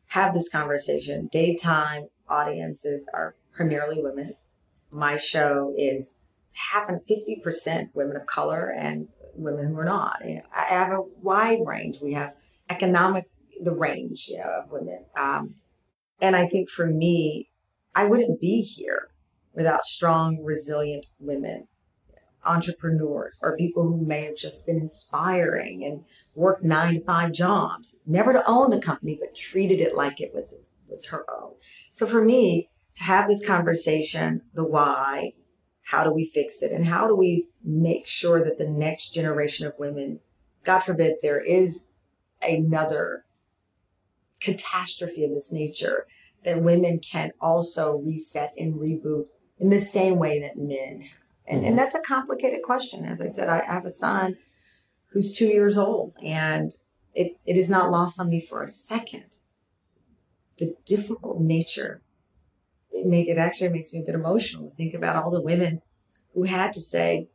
have 0.08 0.34
this 0.34 0.48
conversation. 0.48 1.28
Daytime 1.32 2.08
audiences 2.28 3.08
are 3.14 3.36
primarily 3.52 4.02
women. 4.02 4.34
My 4.90 5.16
show 5.16 5.72
is 5.76 6.18
half 6.52 6.88
and 6.88 7.00
50% 7.06 7.88
women 7.94 8.16
of 8.16 8.26
color 8.26 8.72
and 8.76 9.08
women 9.34 9.68
who 9.68 9.78
are 9.78 9.84
not. 9.84 10.22
I 10.22 10.64
have 10.68 10.90
a 10.90 11.02
wide 11.22 11.60
range. 11.64 12.00
We 12.02 12.12
have 12.12 12.34
economic, 12.68 13.28
the 13.62 13.74
range 13.74 14.28
you 14.28 14.38
know, 14.38 14.62
of 14.62 14.70
women. 14.70 15.04
Um, 15.16 15.54
and 16.20 16.36
I 16.36 16.46
think 16.46 16.68
for 16.68 16.86
me, 16.86 17.48
I 17.94 18.06
wouldn't 18.06 18.40
be 18.40 18.60
here 18.62 19.10
without 19.54 19.86
strong, 19.86 20.42
resilient 20.42 21.06
women, 21.18 21.68
entrepreneurs, 22.44 23.40
or 23.42 23.56
people 23.56 23.84
who 23.84 24.04
may 24.04 24.22
have 24.24 24.36
just 24.36 24.66
been 24.66 24.76
inspiring 24.76 25.84
and 25.84 26.04
worked 26.34 26.64
nine 26.64 26.94
to 26.94 27.04
five 27.04 27.32
jobs, 27.32 27.98
never 28.06 28.32
to 28.32 28.42
own 28.46 28.70
the 28.70 28.80
company, 28.80 29.16
but 29.18 29.34
treated 29.34 29.80
it 29.80 29.94
like 29.94 30.20
it 30.20 30.32
was, 30.34 30.70
was 30.88 31.06
her 31.06 31.24
own. 31.30 31.52
So 31.92 32.06
for 32.06 32.22
me, 32.22 32.68
to 32.96 33.04
have 33.04 33.28
this 33.28 33.44
conversation, 33.44 34.42
the 34.54 34.66
why, 34.66 35.32
how 35.86 36.04
do 36.04 36.12
we 36.12 36.24
fix 36.24 36.62
it, 36.62 36.72
and 36.72 36.86
how 36.86 37.06
do 37.06 37.14
we 37.14 37.48
make 37.62 38.06
sure 38.06 38.44
that 38.44 38.58
the 38.58 38.68
next 38.68 39.10
generation 39.12 39.66
of 39.66 39.74
women, 39.78 40.20
God 40.64 40.80
forbid, 40.80 41.16
there 41.22 41.40
is 41.40 41.84
another 42.46 43.24
catastrophe 44.40 45.24
of 45.24 45.30
this 45.32 45.52
nature, 45.52 46.06
that 46.44 46.62
women 46.62 46.98
can 46.98 47.32
also 47.40 47.96
reset 47.96 48.54
and 48.56 48.74
reboot 48.74 49.26
in 49.58 49.70
the 49.70 49.78
same 49.78 50.18
way 50.18 50.40
that 50.40 50.56
men 50.56 51.00
have. 51.00 51.20
And, 51.46 51.58
and 51.58 51.66
mm-hmm. 51.68 51.76
that's 51.76 51.94
a 51.94 52.00
complicated 52.00 52.62
question. 52.62 53.04
As 53.04 53.20
I 53.20 53.26
said, 53.26 53.48
I, 53.48 53.62
have 53.64 53.84
a 53.84 53.90
son 53.90 54.36
who's 55.10 55.36
two 55.36 55.48
years 55.48 55.76
old, 55.76 56.14
and 56.22 56.74
it, 57.14 57.36
it 57.46 57.56
is 57.56 57.68
not 57.68 57.90
lost 57.90 58.18
on 58.18 58.30
me 58.30 58.40
for 58.40 58.62
a 58.62 58.66
second. 58.66 59.38
The 60.58 60.74
difficult 60.86 61.40
nature, 61.40 62.02
it, 62.90 63.06
make, 63.06 63.28
it 63.28 63.38
actually 63.38 63.70
makes 63.70 63.92
me 63.92 64.00
a 64.00 64.04
bit 64.04 64.14
emotional 64.14 64.70
to 64.70 64.76
think 64.76 64.94
about 64.94 65.16
all 65.16 65.30
the 65.30 65.42
women 65.42 65.82
who 66.32 66.44
had 66.44 66.72
to 66.72 66.80
say, 66.80 67.28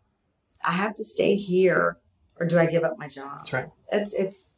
I 0.65 0.71
have 0.71 0.93
to 0.95 1.03
stay 1.03 1.35
here 1.35 1.97
or 2.39 2.45
do 2.45 2.57
I 2.57 2.65
give 2.65 2.83
up 2.83 2.97
my 2.97 3.07
job? 3.07 3.39
That's 3.39 3.53
right. 3.53 3.69
It's, 3.91 4.13
it's, 4.13 4.51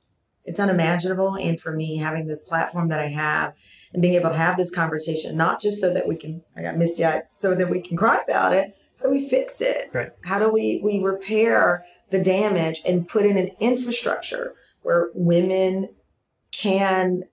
it's 0.45 0.59
unimaginable. 0.59 1.35
And 1.35 1.59
for 1.59 1.71
me, 1.71 1.97
having 1.97 2.27
the 2.27 2.37
platform 2.37 2.89
that 2.89 2.99
I 2.99 3.07
have 3.07 3.53
and 3.93 4.01
being 4.01 4.15
able 4.15 4.29
to 4.29 4.37
have 4.37 4.57
this 4.57 4.71
conversation, 4.71 5.37
not 5.37 5.61
just 5.61 5.79
so 5.79 5.93
that 5.93 6.07
we 6.07 6.15
can, 6.15 6.43
I 6.57 6.61
got 6.61 6.77
misty 6.77 7.05
eyed, 7.05 7.23
so 7.35 7.55
that 7.55 7.69
we 7.69 7.81
can 7.81 7.97
cry 7.97 8.21
about 8.27 8.53
it. 8.53 8.75
How 8.97 9.05
do 9.05 9.11
we 9.11 9.27
fix 9.27 9.61
it? 9.61 9.89
Right. 9.93 10.11
How 10.23 10.39
do 10.39 10.49
we, 10.51 10.81
we 10.83 11.01
repair 11.03 11.85
the 12.09 12.23
damage 12.23 12.81
and 12.85 13.07
put 13.07 13.25
in 13.25 13.37
an 13.37 13.49
infrastructure 13.59 14.53
where 14.81 15.09
women 15.13 15.89
can 16.51 17.23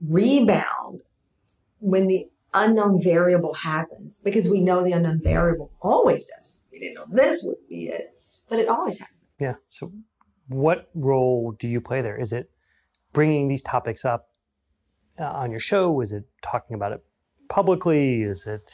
rebound 0.00 1.02
when 1.78 2.06
the 2.06 2.26
unknown 2.54 3.00
variable 3.02 3.54
happens? 3.54 4.20
Because 4.24 4.48
we 4.48 4.60
know 4.60 4.82
the 4.82 4.92
unknown 4.92 5.20
variable 5.22 5.72
always 5.80 6.26
does. 6.26 6.58
We 6.72 6.80
didn't 6.80 6.94
know 6.94 7.06
this 7.10 7.42
would 7.44 7.68
be 7.68 7.86
it, 7.86 8.14
but 8.48 8.58
it 8.58 8.68
always 8.68 8.98
happens. 8.98 9.20
Yeah. 9.38 9.54
So 9.68 9.92
what 10.48 10.88
role 10.94 11.52
do 11.52 11.68
you 11.68 11.80
play 11.80 12.02
there? 12.02 12.16
Is 12.16 12.32
it 12.32 12.50
bringing 13.12 13.48
these 13.48 13.62
topics 13.62 14.04
up 14.04 14.28
uh, 15.18 15.24
on 15.24 15.50
your 15.50 15.60
show? 15.60 16.00
Is 16.00 16.12
it 16.12 16.24
talking 16.42 16.74
about 16.74 16.92
it 16.92 17.04
publicly? 17.48 18.22
Is 18.22 18.46
it 18.46 18.68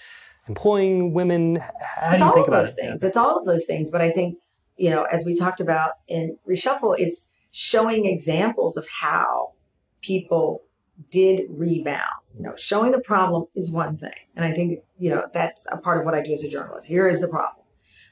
employing 0.49 1.13
women? 1.13 1.57
How 1.57 2.13
it's 2.13 2.21
do 2.21 2.27
you 2.27 2.33
think 2.35 2.49
about 2.49 2.61
those 2.61 2.77
it? 2.77 2.81
things. 2.81 3.05
It's 3.05 3.17
all 3.17 3.39
of 3.39 3.47
those 3.47 3.65
things. 3.65 3.91
But 3.91 4.01
I 4.01 4.11
think, 4.11 4.39
you 4.77 4.91
know, 4.91 5.05
as 5.05 5.25
we 5.25 5.35
talked 5.35 5.61
about 5.61 5.93
in 6.09 6.37
Reshuffle, 6.49 6.95
it's 6.99 7.27
showing 7.51 8.07
examples 8.07 8.77
of 8.77 8.87
how 8.89 9.53
people 10.01 10.63
did 11.11 11.45
rebound. 11.49 12.03
You 12.37 12.45
know, 12.45 12.57
showing 12.57 12.93
the 12.93 13.01
problem 13.01 13.47
is 13.55 13.73
one 13.73 13.99
thing. 13.99 14.13
And 14.37 14.45
I 14.45 14.53
think, 14.53 14.81
you 14.99 15.11
know, 15.11 15.27
that's 15.33 15.67
a 15.71 15.77
part 15.77 15.99
of 15.99 16.05
what 16.05 16.15
I 16.15 16.23
do 16.23 16.33
as 16.33 16.43
a 16.43 16.49
journalist. 16.49 16.89
Here 16.89 17.07
is 17.07 17.21
the 17.21 17.29
problem. 17.29 17.65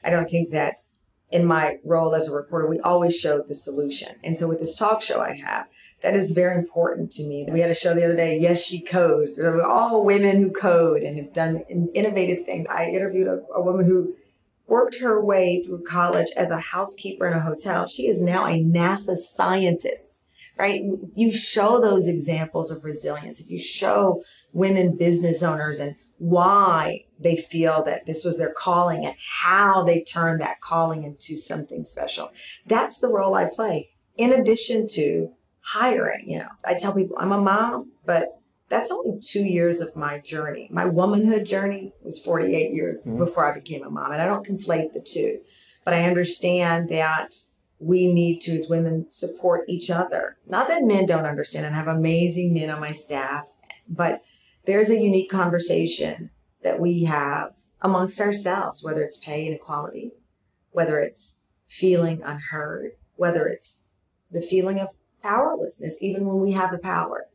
I 0.03 0.09
don't 0.09 0.29
think 0.29 0.51
that 0.51 0.80
in 1.31 1.45
my 1.45 1.77
role 1.85 2.13
as 2.13 2.27
a 2.27 2.35
reporter, 2.35 2.67
we 2.67 2.79
always 2.79 3.17
showed 3.17 3.47
the 3.47 3.55
solution. 3.55 4.15
And 4.23 4.37
so 4.37 4.47
with 4.47 4.59
this 4.59 4.77
talk 4.77 5.01
show 5.01 5.21
I 5.21 5.35
have, 5.35 5.67
that 6.01 6.13
is 6.13 6.31
very 6.31 6.55
important 6.55 7.11
to 7.13 7.27
me. 7.27 7.47
We 7.49 7.61
had 7.61 7.71
a 7.71 7.75
show 7.75 7.93
the 7.93 8.03
other 8.03 8.15
day, 8.15 8.39
Yes, 8.39 8.63
She 8.63 8.81
Codes. 8.81 9.37
There 9.37 9.51
were 9.51 9.65
all 9.65 10.03
women 10.03 10.41
who 10.41 10.51
code 10.51 11.03
and 11.03 11.17
have 11.17 11.33
done 11.33 11.61
innovative 11.93 12.45
things. 12.45 12.67
I 12.67 12.85
interviewed 12.87 13.27
a, 13.27 13.41
a 13.55 13.61
woman 13.61 13.85
who 13.85 14.13
worked 14.67 14.99
her 15.01 15.23
way 15.23 15.61
through 15.63 15.83
college 15.83 16.29
as 16.37 16.49
a 16.49 16.59
housekeeper 16.59 17.27
in 17.27 17.33
a 17.33 17.41
hotel. 17.41 17.87
She 17.87 18.07
is 18.07 18.21
now 18.21 18.45
a 18.45 18.61
NASA 18.61 19.17
scientist, 19.17 20.25
right? 20.57 20.81
You 21.15 21.31
show 21.31 21.81
those 21.81 22.07
examples 22.07 22.71
of 22.71 22.83
resilience. 22.83 23.41
If 23.41 23.49
you 23.49 23.59
show 23.59 24.23
women 24.53 24.97
business 24.97 25.43
owners 25.43 25.79
and 25.79 25.95
why 26.21 27.03
they 27.19 27.35
feel 27.35 27.81
that 27.81 28.05
this 28.05 28.23
was 28.23 28.37
their 28.37 28.53
calling 28.53 29.07
and 29.07 29.15
how 29.41 29.83
they 29.83 30.03
turned 30.03 30.39
that 30.39 30.61
calling 30.61 31.03
into 31.03 31.35
something 31.35 31.83
special. 31.83 32.29
That's 32.67 32.99
the 32.99 33.07
role 33.07 33.33
I 33.33 33.49
play. 33.51 33.89
In 34.17 34.31
addition 34.31 34.85
to 34.89 35.31
hiring, 35.61 36.29
you 36.29 36.37
know, 36.37 36.49
I 36.63 36.77
tell 36.77 36.93
people 36.93 37.17
I'm 37.19 37.31
a 37.31 37.41
mom, 37.41 37.93
but 38.05 38.39
that's 38.69 38.91
only 38.91 39.19
two 39.19 39.43
years 39.43 39.81
of 39.81 39.95
my 39.95 40.19
journey. 40.19 40.67
My 40.71 40.85
womanhood 40.85 41.43
journey 41.43 41.91
was 42.03 42.23
48 42.23 42.71
years 42.71 43.07
mm-hmm. 43.07 43.17
before 43.17 43.51
I 43.51 43.55
became 43.55 43.83
a 43.83 43.89
mom, 43.89 44.11
and 44.11 44.21
I 44.21 44.27
don't 44.27 44.45
conflate 44.45 44.93
the 44.93 45.01
two. 45.01 45.39
But 45.83 45.95
I 45.95 46.03
understand 46.03 46.89
that 46.89 47.33
we 47.79 48.13
need 48.13 48.41
to, 48.41 48.55
as 48.55 48.69
women, 48.69 49.07
support 49.09 49.61
each 49.67 49.89
other. 49.89 50.37
Not 50.45 50.67
that 50.67 50.83
men 50.83 51.07
don't 51.07 51.25
understand, 51.25 51.65
and 51.65 51.73
I 51.73 51.79
have 51.79 51.87
amazing 51.87 52.53
men 52.53 52.69
on 52.69 52.79
my 52.79 52.91
staff, 52.91 53.49
but 53.89 54.21
there's 54.65 54.89
a 54.89 54.99
unique 54.99 55.29
conversation 55.29 56.29
that 56.63 56.79
we 56.79 57.03
have 57.03 57.53
amongst 57.81 58.21
ourselves, 58.21 58.83
whether 58.83 59.01
it's 59.01 59.17
pay 59.17 59.45
inequality, 59.45 60.11
whether 60.71 60.99
it's 60.99 61.37
feeling 61.67 62.21
unheard, 62.23 62.91
whether 63.15 63.47
it's 63.47 63.77
the 64.29 64.41
feeling 64.41 64.79
of 64.79 64.89
powerlessness, 65.23 65.97
even 66.01 66.25
when 66.25 66.39
we 66.39 66.51
have 66.51 66.71
the 66.71 66.77
power. 66.77 67.27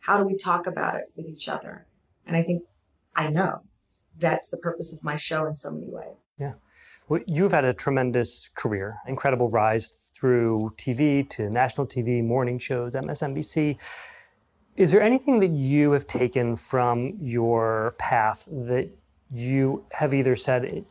How 0.00 0.18
do 0.18 0.24
we 0.24 0.36
talk 0.36 0.66
about 0.66 0.96
it 0.96 1.12
with 1.16 1.26
each 1.26 1.48
other? 1.48 1.86
And 2.26 2.36
I 2.36 2.42
think 2.42 2.62
I 3.14 3.28
know 3.28 3.62
that's 4.18 4.48
the 4.48 4.56
purpose 4.56 4.94
of 4.94 5.04
my 5.04 5.16
show 5.16 5.46
in 5.46 5.54
so 5.54 5.70
many 5.70 5.88
ways. 5.88 6.28
Yeah. 6.38 6.54
Well, 7.08 7.20
you've 7.26 7.52
had 7.52 7.64
a 7.64 7.72
tremendous 7.72 8.48
career, 8.54 8.98
incredible 9.06 9.48
rise 9.48 10.10
through 10.14 10.72
TV 10.76 11.28
to 11.30 11.50
national 11.50 11.86
TV, 11.86 12.24
morning 12.24 12.58
shows, 12.58 12.92
MSNBC. 12.92 13.76
Is 14.76 14.92
there 14.92 15.02
anything 15.02 15.40
that 15.40 15.50
you 15.50 15.92
have 15.92 16.06
taken 16.06 16.56
from 16.56 17.14
your 17.20 17.94
path 17.98 18.48
that 18.50 18.88
you 19.32 19.84
have 19.92 20.14
either 20.14 20.36
said 20.36 20.84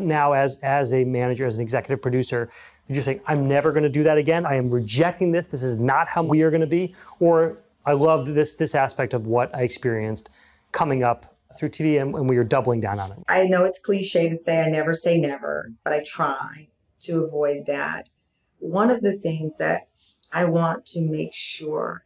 now 0.00 0.32
as 0.32 0.58
as 0.62 0.94
a 0.94 1.04
manager, 1.04 1.46
as 1.46 1.56
an 1.56 1.60
executive 1.60 2.00
producer, 2.00 2.50
that 2.88 2.94
you're 2.94 3.02
saying, 3.02 3.20
I'm 3.26 3.46
never 3.46 3.72
going 3.72 3.82
to 3.82 3.88
do 3.88 4.02
that 4.02 4.18
again. 4.18 4.46
I 4.46 4.56
am 4.56 4.70
rejecting 4.70 5.32
this. 5.32 5.46
This 5.46 5.62
is 5.62 5.76
not 5.76 6.08
how 6.08 6.22
we 6.22 6.42
are 6.42 6.50
going 6.50 6.62
to 6.62 6.66
be. 6.66 6.94
Or 7.20 7.58
I 7.86 7.92
love 7.92 8.26
this 8.26 8.54
this 8.54 8.74
aspect 8.74 9.14
of 9.14 9.26
what 9.26 9.54
I 9.54 9.62
experienced 9.62 10.30
coming 10.72 11.04
up 11.04 11.36
through 11.56 11.68
TV, 11.68 12.00
and, 12.00 12.14
and 12.14 12.28
we 12.28 12.36
are 12.36 12.44
doubling 12.44 12.80
down 12.80 12.98
on 12.98 13.12
it. 13.12 13.18
I 13.28 13.46
know 13.46 13.64
it's 13.64 13.80
cliche 13.80 14.28
to 14.28 14.36
say 14.36 14.60
I 14.60 14.68
never 14.68 14.92
say 14.92 15.18
never, 15.18 15.72
but 15.84 15.92
I 15.92 16.02
try 16.04 16.68
to 17.00 17.22
avoid 17.22 17.66
that. 17.66 18.10
One 18.58 18.90
of 18.90 19.02
the 19.02 19.16
things 19.16 19.56
that 19.58 19.88
I 20.32 20.46
want 20.46 20.84
to 20.86 21.02
make 21.02 21.32
sure 21.32 22.04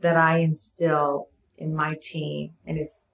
that 0.00 0.16
I 0.16 0.38
instill 0.38 1.28
in 1.56 1.74
my 1.74 1.96
team, 2.00 2.52
and 2.64 2.78
it's 2.78 3.06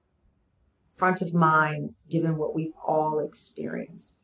front 0.95 1.23
of 1.23 1.35
mind 1.35 1.95
given 2.11 2.37
what 2.37 2.55
we've 2.55 2.73
all 2.87 3.19
experienced, 3.19 4.21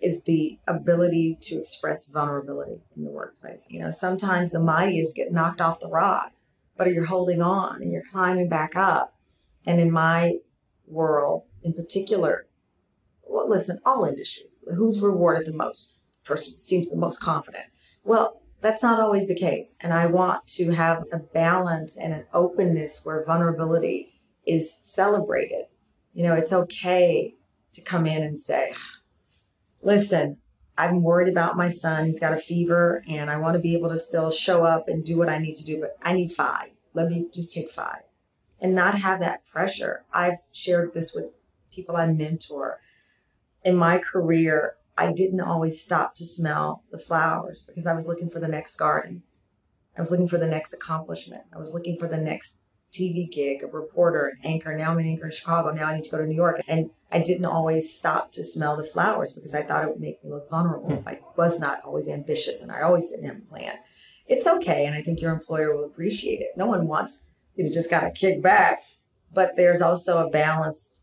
is 0.00 0.22
the 0.22 0.58
ability 0.66 1.38
to 1.40 1.58
express 1.58 2.08
vulnerability 2.08 2.82
in 2.96 3.04
the 3.04 3.10
workplace. 3.10 3.66
You 3.70 3.80
know, 3.80 3.90
sometimes 3.90 4.50
the 4.50 4.58
mightiest 4.58 5.14
get 5.14 5.32
knocked 5.32 5.60
off 5.60 5.80
the 5.80 5.88
rock, 5.88 6.32
but 6.76 6.92
you're 6.92 7.06
holding 7.06 7.40
on 7.40 7.80
and 7.82 7.92
you're 7.92 8.02
climbing 8.10 8.48
back 8.48 8.74
up. 8.74 9.14
And 9.64 9.80
in 9.80 9.92
my 9.92 10.38
world 10.86 11.44
in 11.62 11.72
particular, 11.72 12.48
well, 13.28 13.48
listen, 13.48 13.78
all 13.86 14.04
industries, 14.04 14.62
who's 14.74 15.00
rewarded 15.00 15.46
the 15.46 15.52
most? 15.52 15.98
Person 16.24 16.58
seems 16.58 16.88
the 16.88 16.96
most 16.96 17.20
confident. 17.20 17.64
Well, 18.04 18.41
that's 18.62 18.82
not 18.82 19.00
always 19.00 19.26
the 19.26 19.34
case. 19.34 19.76
And 19.80 19.92
I 19.92 20.06
want 20.06 20.46
to 20.48 20.70
have 20.70 21.04
a 21.12 21.18
balance 21.18 21.98
and 21.98 22.12
an 22.12 22.26
openness 22.32 23.04
where 23.04 23.24
vulnerability 23.24 24.12
is 24.46 24.78
celebrated. 24.82 25.64
You 26.12 26.24
know, 26.24 26.34
it's 26.34 26.52
okay 26.52 27.34
to 27.72 27.80
come 27.82 28.06
in 28.06 28.22
and 28.22 28.38
say, 28.38 28.74
listen, 29.82 30.38
I'm 30.78 31.02
worried 31.02 31.28
about 31.28 31.56
my 31.56 31.68
son. 31.68 32.06
He's 32.06 32.20
got 32.20 32.32
a 32.32 32.38
fever 32.38 33.02
and 33.08 33.30
I 33.30 33.36
want 33.36 33.54
to 33.54 33.60
be 33.60 33.76
able 33.76 33.88
to 33.90 33.98
still 33.98 34.30
show 34.30 34.64
up 34.64 34.88
and 34.88 35.04
do 35.04 35.18
what 35.18 35.28
I 35.28 35.38
need 35.38 35.56
to 35.56 35.64
do, 35.64 35.80
but 35.80 35.96
I 36.02 36.12
need 36.12 36.32
five. 36.32 36.70
Let 36.94 37.08
me 37.08 37.28
just 37.32 37.52
take 37.52 37.70
five 37.70 38.02
and 38.60 38.74
not 38.74 38.96
have 38.98 39.20
that 39.20 39.44
pressure. 39.44 40.04
I've 40.12 40.38
shared 40.52 40.94
this 40.94 41.12
with 41.14 41.26
people 41.72 41.96
I 41.96 42.06
mentor. 42.12 42.80
In 43.64 43.76
my 43.76 43.98
career, 43.98 44.76
I 44.96 45.12
didn't 45.12 45.40
always 45.40 45.82
stop 45.82 46.14
to 46.16 46.26
smell 46.26 46.84
the 46.90 46.98
flowers 46.98 47.64
because 47.66 47.86
I 47.86 47.94
was 47.94 48.06
looking 48.06 48.28
for 48.28 48.40
the 48.40 48.48
next 48.48 48.76
garden. 48.76 49.22
I 49.96 50.00
was 50.00 50.10
looking 50.10 50.28
for 50.28 50.38
the 50.38 50.46
next 50.46 50.72
accomplishment. 50.72 51.42
I 51.52 51.58
was 51.58 51.74
looking 51.74 51.98
for 51.98 52.06
the 52.06 52.20
next 52.20 52.58
TV 52.92 53.30
gig, 53.30 53.62
a 53.62 53.66
reporter, 53.66 54.26
an 54.26 54.38
anchor. 54.44 54.76
Now 54.76 54.90
I'm 54.90 54.98
an 54.98 55.06
anchor 55.06 55.24
in 55.24 55.30
Chicago. 55.30 55.70
Now 55.72 55.86
I 55.86 55.94
need 55.94 56.04
to 56.04 56.10
go 56.10 56.18
to 56.18 56.26
New 56.26 56.36
York. 56.36 56.60
And 56.68 56.90
I 57.10 57.20
didn't 57.20 57.46
always 57.46 57.92
stop 57.92 58.32
to 58.32 58.44
smell 58.44 58.76
the 58.76 58.84
flowers 58.84 59.32
because 59.32 59.54
I 59.54 59.62
thought 59.62 59.84
it 59.84 59.90
would 59.90 60.00
make 60.00 60.22
me 60.22 60.30
look 60.30 60.48
vulnerable 60.50 60.88
hmm. 60.88 60.98
if 60.98 61.08
I 61.08 61.20
was 61.36 61.58
not 61.58 61.80
always 61.84 62.08
ambitious 62.08 62.62
and 62.62 62.70
I 62.70 62.82
always 62.82 63.10
didn't 63.10 63.26
have 63.26 63.38
a 63.38 63.40
plan. 63.40 63.74
It's 64.26 64.46
okay. 64.46 64.86
And 64.86 64.94
I 64.94 65.02
think 65.02 65.20
your 65.20 65.32
employer 65.32 65.74
will 65.74 65.84
appreciate 65.84 66.40
it. 66.40 66.50
No 66.56 66.66
one 66.66 66.86
wants 66.86 67.24
you 67.54 67.64
to 67.64 67.72
just 67.72 67.90
kind 67.90 68.06
of 68.06 68.14
kick 68.14 68.42
back. 68.42 68.82
But 69.34 69.56
there's 69.56 69.80
also 69.80 70.26
a 70.26 70.30
balance 70.30 70.94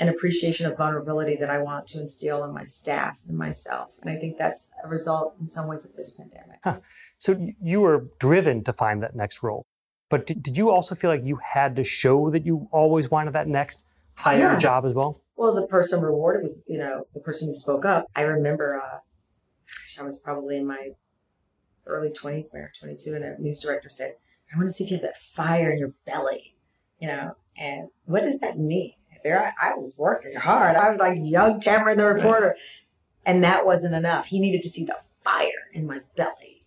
and 0.00 0.08
appreciation 0.08 0.66
of 0.66 0.78
vulnerability 0.78 1.36
that 1.36 1.50
I 1.50 1.58
want 1.58 1.86
to 1.88 2.00
instill 2.00 2.42
in 2.44 2.54
my 2.54 2.64
staff 2.64 3.20
and 3.28 3.36
myself. 3.36 3.98
And 4.00 4.10
I 4.10 4.16
think 4.16 4.38
that's 4.38 4.70
a 4.82 4.88
result 4.88 5.36
in 5.38 5.46
some 5.46 5.68
ways 5.68 5.84
of 5.84 5.94
this 5.94 6.12
pandemic. 6.12 6.58
Huh. 6.64 6.80
So 7.18 7.38
you 7.62 7.82
were 7.82 8.08
driven 8.18 8.64
to 8.64 8.72
find 8.72 9.02
that 9.02 9.14
next 9.14 9.42
role. 9.42 9.66
But 10.08 10.26
did, 10.26 10.42
did 10.42 10.58
you 10.58 10.70
also 10.70 10.94
feel 10.94 11.10
like 11.10 11.24
you 11.24 11.38
had 11.42 11.76
to 11.76 11.84
show 11.84 12.30
that 12.30 12.46
you 12.46 12.66
always 12.72 13.10
wanted 13.10 13.34
that 13.34 13.46
next 13.46 13.84
higher 14.14 14.38
yeah. 14.38 14.58
job 14.58 14.86
as 14.86 14.94
well? 14.94 15.20
Well, 15.36 15.54
the 15.54 15.66
person 15.66 16.00
rewarded 16.00 16.42
was, 16.42 16.62
you 16.66 16.78
know, 16.78 17.06
the 17.14 17.20
person 17.20 17.48
who 17.48 17.54
spoke 17.54 17.84
up. 17.84 18.06
I 18.16 18.22
remember, 18.22 18.80
uh, 18.82 18.98
gosh, 19.68 19.98
I 20.00 20.02
was 20.02 20.18
probably 20.18 20.56
in 20.56 20.66
my 20.66 20.90
early 21.86 22.10
20s, 22.10 22.46
maybe 22.54 22.66
22, 22.78 23.14
and 23.14 23.24
a 23.24 23.40
news 23.40 23.60
director 23.60 23.88
said, 23.88 24.14
I 24.52 24.56
want 24.56 24.68
to 24.68 24.72
see 24.72 24.84
if 24.84 24.90
you 24.90 24.96
have 24.96 25.02
that 25.02 25.16
fire 25.16 25.70
in 25.70 25.78
your 25.78 25.92
belly, 26.06 26.56
you 26.98 27.06
know, 27.06 27.36
and 27.58 27.88
what 28.04 28.22
does 28.22 28.40
that 28.40 28.58
mean? 28.58 28.94
There, 29.22 29.40
I, 29.42 29.70
I 29.70 29.74
was 29.74 29.96
working 29.96 30.34
hard. 30.34 30.76
I 30.76 30.90
was 30.90 30.98
like 30.98 31.18
young 31.22 31.60
Tamron 31.60 31.96
the 31.96 32.06
reporter, 32.06 32.56
and 33.26 33.44
that 33.44 33.66
wasn't 33.66 33.94
enough. 33.94 34.26
He 34.26 34.40
needed 34.40 34.62
to 34.62 34.68
see 34.68 34.84
the 34.84 34.96
fire 35.24 35.68
in 35.72 35.86
my 35.86 36.00
belly. 36.16 36.66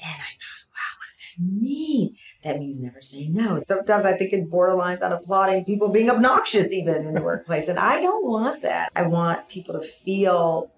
And 0.00 0.20
I 0.20 0.30
thought, 0.38 0.68
wow, 0.70 0.94
what 0.98 1.06
does 1.08 1.22
that 1.36 1.42
mean? 1.42 2.16
That 2.42 2.58
means 2.58 2.80
never 2.80 3.00
saying 3.00 3.34
no. 3.34 3.60
Sometimes 3.60 4.04
I 4.04 4.16
think 4.16 4.32
it 4.32 4.50
borderlines 4.50 5.02
on 5.02 5.12
applauding 5.12 5.64
people 5.64 5.88
being 5.88 6.10
obnoxious 6.10 6.72
even 6.72 7.04
in 7.04 7.14
the 7.14 7.22
workplace. 7.22 7.68
And 7.68 7.78
I 7.78 8.00
don't 8.00 8.26
want 8.26 8.62
that. 8.62 8.90
I 8.94 9.02
want 9.02 9.48
people 9.48 9.74
to 9.74 9.86
feel 9.86 10.72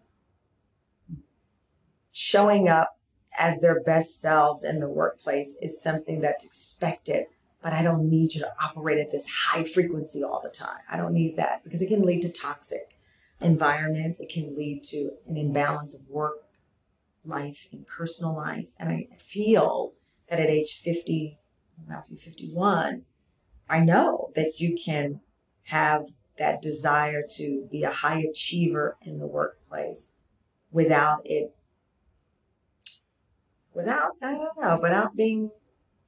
showing 2.12 2.68
up 2.68 2.98
as 3.38 3.60
their 3.60 3.80
best 3.82 4.20
selves 4.20 4.64
in 4.64 4.80
the 4.80 4.88
workplace 4.88 5.56
is 5.62 5.80
something 5.80 6.20
that's 6.20 6.44
expected. 6.44 7.26
But 7.62 7.72
I 7.72 7.82
don't 7.82 8.08
need 8.08 8.34
you 8.34 8.40
to 8.40 8.52
operate 8.62 8.98
at 8.98 9.10
this 9.10 9.28
high 9.28 9.64
frequency 9.64 10.22
all 10.22 10.40
the 10.42 10.50
time. 10.50 10.80
I 10.90 10.96
don't 10.96 11.12
need 11.12 11.36
that 11.36 11.62
because 11.62 11.82
it 11.82 11.88
can 11.88 12.02
lead 12.02 12.22
to 12.22 12.32
toxic 12.32 12.96
environments. 13.40 14.18
It 14.20 14.30
can 14.30 14.56
lead 14.56 14.82
to 14.84 15.10
an 15.26 15.36
imbalance 15.36 15.98
of 15.98 16.08
work 16.08 16.38
life 17.24 17.68
and 17.72 17.86
personal 17.86 18.34
life. 18.34 18.72
And 18.78 18.88
I 18.88 19.08
feel 19.18 19.92
that 20.28 20.40
at 20.40 20.48
age 20.48 20.80
50, 20.82 21.38
about 21.86 22.04
to 22.04 22.10
be 22.10 22.16
51, 22.16 23.02
I 23.68 23.80
know 23.80 24.30
that 24.34 24.58
you 24.58 24.74
can 24.74 25.20
have 25.64 26.06
that 26.38 26.62
desire 26.62 27.22
to 27.36 27.68
be 27.70 27.82
a 27.82 27.90
high 27.90 28.24
achiever 28.28 28.96
in 29.02 29.18
the 29.18 29.26
workplace 29.26 30.14
without 30.70 31.20
it, 31.24 31.54
without, 33.74 34.12
I 34.22 34.32
don't 34.32 34.60
know, 34.60 34.78
without 34.80 35.14
being, 35.16 35.50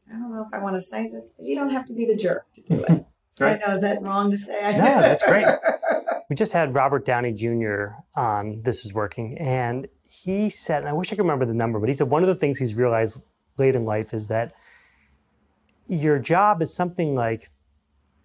I 0.08 0.18
don't 0.18 0.32
know 0.32 0.42
if 0.42 0.52
I 0.52 0.62
want 0.62 0.76
to 0.76 0.80
say 0.80 1.08
this, 1.08 1.34
but 1.36 1.46
you 1.46 1.54
don't 1.54 1.70
have 1.70 1.84
to 1.86 1.94
be 1.94 2.04
the 2.04 2.16
jerk 2.16 2.46
to 2.54 2.62
do 2.62 2.74
it. 2.74 3.04
right. 3.40 3.60
I 3.62 3.66
know, 3.66 3.74
is 3.74 3.82
that 3.82 4.02
wrong 4.02 4.30
to 4.30 4.36
say? 4.36 4.76
no, 4.76 5.00
that's 5.00 5.22
great. 5.24 5.46
we 6.30 6.36
just 6.36 6.52
had 6.52 6.74
Robert 6.74 7.04
Downey 7.04 7.32
Jr. 7.32 7.86
on 8.16 8.60
This 8.62 8.84
Is 8.84 8.92
Working, 8.92 9.38
and 9.38 9.86
he 10.02 10.50
said, 10.50 10.80
and 10.80 10.88
I 10.88 10.92
wish 10.92 11.12
I 11.12 11.16
could 11.16 11.22
remember 11.22 11.46
the 11.46 11.54
number, 11.54 11.78
but 11.78 11.88
he 11.88 11.94
said 11.94 12.10
one 12.10 12.22
of 12.22 12.28
the 12.28 12.34
things 12.34 12.58
he's 12.58 12.74
realized 12.74 13.22
late 13.58 13.76
in 13.76 13.84
life 13.84 14.12
is 14.12 14.28
that 14.28 14.52
your 15.88 16.18
job 16.18 16.62
is 16.62 16.74
something 16.74 17.14
like 17.14 17.50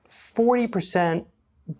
40% 0.10 1.26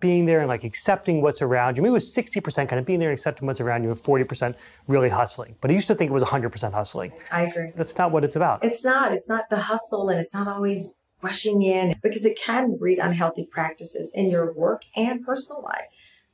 being 0.00 0.26
there 0.26 0.40
and 0.40 0.48
like 0.48 0.64
accepting 0.64 1.22
what's 1.22 1.40
around 1.40 1.76
you. 1.76 1.82
Maybe 1.82 1.90
it 1.90 1.92
was 1.92 2.14
60% 2.14 2.68
kind 2.68 2.78
of 2.78 2.84
being 2.84 3.00
there 3.00 3.08
and 3.08 3.18
accepting 3.18 3.46
what's 3.46 3.60
around 3.60 3.82
you 3.82 3.90
and 3.90 3.98
40% 3.98 4.54
really 4.86 5.08
hustling. 5.08 5.56
But 5.60 5.70
I 5.70 5.74
used 5.74 5.88
to 5.88 5.94
think 5.94 6.10
it 6.10 6.14
was 6.14 6.22
100% 6.22 6.72
hustling. 6.72 7.12
I 7.32 7.42
agree. 7.42 7.72
That's 7.74 7.96
not 7.96 8.12
what 8.12 8.24
it's 8.24 8.36
about. 8.36 8.64
It's 8.64 8.84
not. 8.84 9.12
It's 9.12 9.28
not 9.28 9.48
the 9.50 9.56
hustle 9.56 10.08
and 10.10 10.20
it's 10.20 10.34
not 10.34 10.46
always 10.46 10.94
rushing 11.22 11.62
in 11.62 11.94
because 12.02 12.24
it 12.24 12.38
can 12.38 12.76
breed 12.76 12.98
unhealthy 12.98 13.46
practices 13.50 14.12
in 14.14 14.30
your 14.30 14.52
work 14.52 14.82
and 14.94 15.24
personal 15.24 15.62
life. 15.62 15.86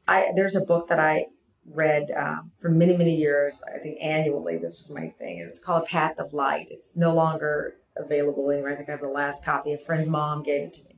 I 0.06 0.32
there's 0.36 0.56
a 0.56 0.64
book 0.64 0.88
that 0.88 0.98
I 0.98 1.26
read 1.66 2.10
um, 2.16 2.50
for 2.56 2.68
many, 2.68 2.96
many 2.96 3.14
years. 3.14 3.62
I 3.74 3.78
think 3.78 3.98
annually, 4.02 4.58
this 4.58 4.86
was 4.86 4.90
my 4.94 5.08
thing. 5.08 5.40
And 5.40 5.48
it's 5.48 5.64
called 5.64 5.86
Path 5.86 6.18
of 6.18 6.32
Light. 6.32 6.66
It's 6.70 6.96
no 6.96 7.14
longer 7.14 7.76
available 7.96 8.50
anywhere. 8.50 8.72
I 8.72 8.74
think 8.74 8.88
I 8.88 8.92
have 8.92 9.00
the 9.00 9.08
last 9.08 9.44
copy. 9.44 9.72
A 9.72 9.78
friend's 9.78 10.08
mom 10.08 10.42
gave 10.42 10.62
it 10.62 10.72
to 10.74 10.88
me. 10.88 10.93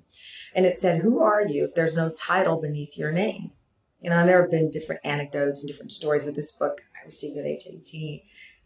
And 0.57 0.67
it 0.67 0.79
said, 0.79 1.03
Who 1.03 1.21
are 1.21 1.47
you 1.47 1.65
if 1.65 1.75
there's 1.75 1.97
no 1.97 2.11
title 2.11 2.61
beneath 2.61 2.99
your 2.99 3.13
name? 3.13 3.53
You 4.01 4.11
know, 4.11 4.17
and 4.17 4.29
there 4.29 4.41
have 4.41 4.51
been 4.51 4.71
different 4.71 5.03
anecdotes 5.05 5.61
and 5.61 5.69
different 5.69 5.93
stories 5.93 6.25
with 6.25 6.35
this 6.35 6.57
book 6.57 6.81
I 7.01 7.05
received 7.05 7.37
at 7.37 7.47
age 7.47 7.67
18. 7.69 8.21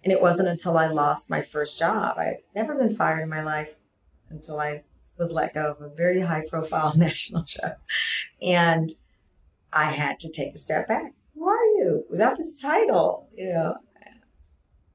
And 0.04 0.12
it 0.12 0.22
wasn't 0.22 0.48
until 0.48 0.78
I 0.78 0.86
lost 0.86 1.28
my 1.28 1.42
first 1.42 1.78
job. 1.78 2.16
I've 2.16 2.42
never 2.54 2.74
been 2.74 2.94
fired 2.94 3.20
in 3.20 3.28
my 3.28 3.42
life 3.42 3.76
until 4.30 4.58
I 4.58 4.84
was 5.18 5.32
let 5.32 5.52
go 5.52 5.72
of 5.72 5.82
a 5.82 5.94
very 5.94 6.22
high 6.22 6.44
profile 6.48 6.92
national 6.96 7.44
show. 7.44 7.72
And 8.40 8.92
I 9.72 9.90
had 9.90 10.18
to 10.20 10.32
take 10.32 10.54
a 10.54 10.58
step 10.58 10.88
back 10.88 11.12
who 11.40 11.48
are 11.48 11.64
you 11.64 12.04
without 12.10 12.36
this 12.36 12.52
title? 12.52 13.28
You 13.34 13.48
know, 13.48 13.76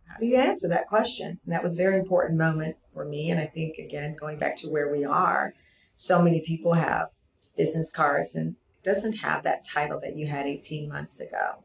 how 0.08 0.18
do 0.20 0.28
you 0.28 0.38
answer 0.38 0.68
that 0.68 0.88
question? 0.88 1.40
And 1.44 1.54
that 1.54 1.64
was 1.64 1.74
a 1.74 1.84
very 1.84 2.00
important 2.00 2.38
moment 2.38 2.78
for 2.94 3.04
me. 3.04 3.32
And 3.32 3.40
I 3.40 3.48
think, 3.48 3.78
again, 3.80 4.16
going 4.16 4.38
back 4.38 4.56
to 4.58 4.70
where 4.70 4.92
we 4.92 5.04
are, 5.04 5.56
so 5.96 6.22
many 6.22 6.42
people 6.42 6.74
have 6.74 7.10
business 7.58 7.92
cards 7.92 8.36
and 8.36 8.56
doesn't 8.84 9.18
have 9.20 9.44
that 9.44 9.66
title 9.66 10.00
that 10.02 10.16
you 10.16 10.28
had 10.28 10.46
18 10.46 10.90
months 10.90 11.20
ago. 11.20 11.64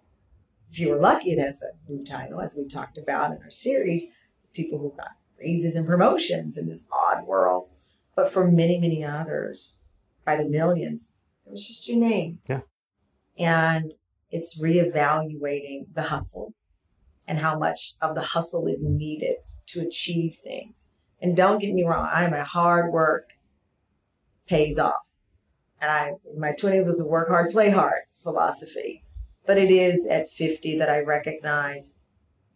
If 0.70 0.78
you 0.78 0.90
were 0.90 1.00
lucky, 1.00 1.32
it 1.32 1.38
has 1.38 1.62
a 1.62 1.90
new 1.90 2.04
title, 2.04 2.40
as 2.40 2.54
we 2.56 2.66
talked 2.66 2.96
about 2.96 3.32
in 3.32 3.38
our 3.42 3.50
series, 3.50 4.10
people 4.52 4.78
who 4.78 4.94
got 4.96 5.12
raises 5.38 5.74
and 5.74 5.86
promotions 5.86 6.56
in 6.56 6.68
this 6.68 6.86
odd 6.92 7.26
world. 7.26 7.68
But 8.14 8.32
for 8.32 8.48
many, 8.48 8.78
many 8.78 9.04
others, 9.04 9.78
by 10.24 10.36
the 10.36 10.48
millions, 10.48 11.14
it 11.46 11.50
was 11.50 11.66
just 11.66 11.88
your 11.88 11.98
name. 11.98 12.38
Yeah. 12.48 12.60
And 13.38 13.92
it's 14.30 14.60
reevaluating 14.60 15.92
the 15.92 16.02
hustle 16.02 16.54
and 17.26 17.38
how 17.38 17.58
much 17.58 17.94
of 18.00 18.14
the 18.14 18.22
hustle 18.22 18.66
is 18.66 18.82
needed 18.82 19.36
to 19.66 19.80
achieve 19.80 20.36
things. 20.36 20.92
And 21.20 21.36
don't 21.36 21.60
get 21.60 21.74
me 21.74 21.84
wrong, 21.84 22.08
I'm 22.12 22.32
a 22.32 22.44
hard 22.44 22.92
work 22.92 23.30
pays 24.50 24.78
off. 24.78 25.06
And 25.80 25.90
I, 25.90 26.12
in 26.30 26.40
my 26.40 26.52
20s 26.52 26.86
was 26.86 27.00
a 27.00 27.06
work 27.06 27.28
hard, 27.28 27.50
play 27.50 27.70
hard 27.70 28.02
philosophy. 28.22 29.04
But 29.46 29.56
it 29.56 29.70
is 29.70 30.06
at 30.06 30.28
50 30.28 30.76
that 30.78 30.90
I 30.90 31.00
recognize 31.00 31.96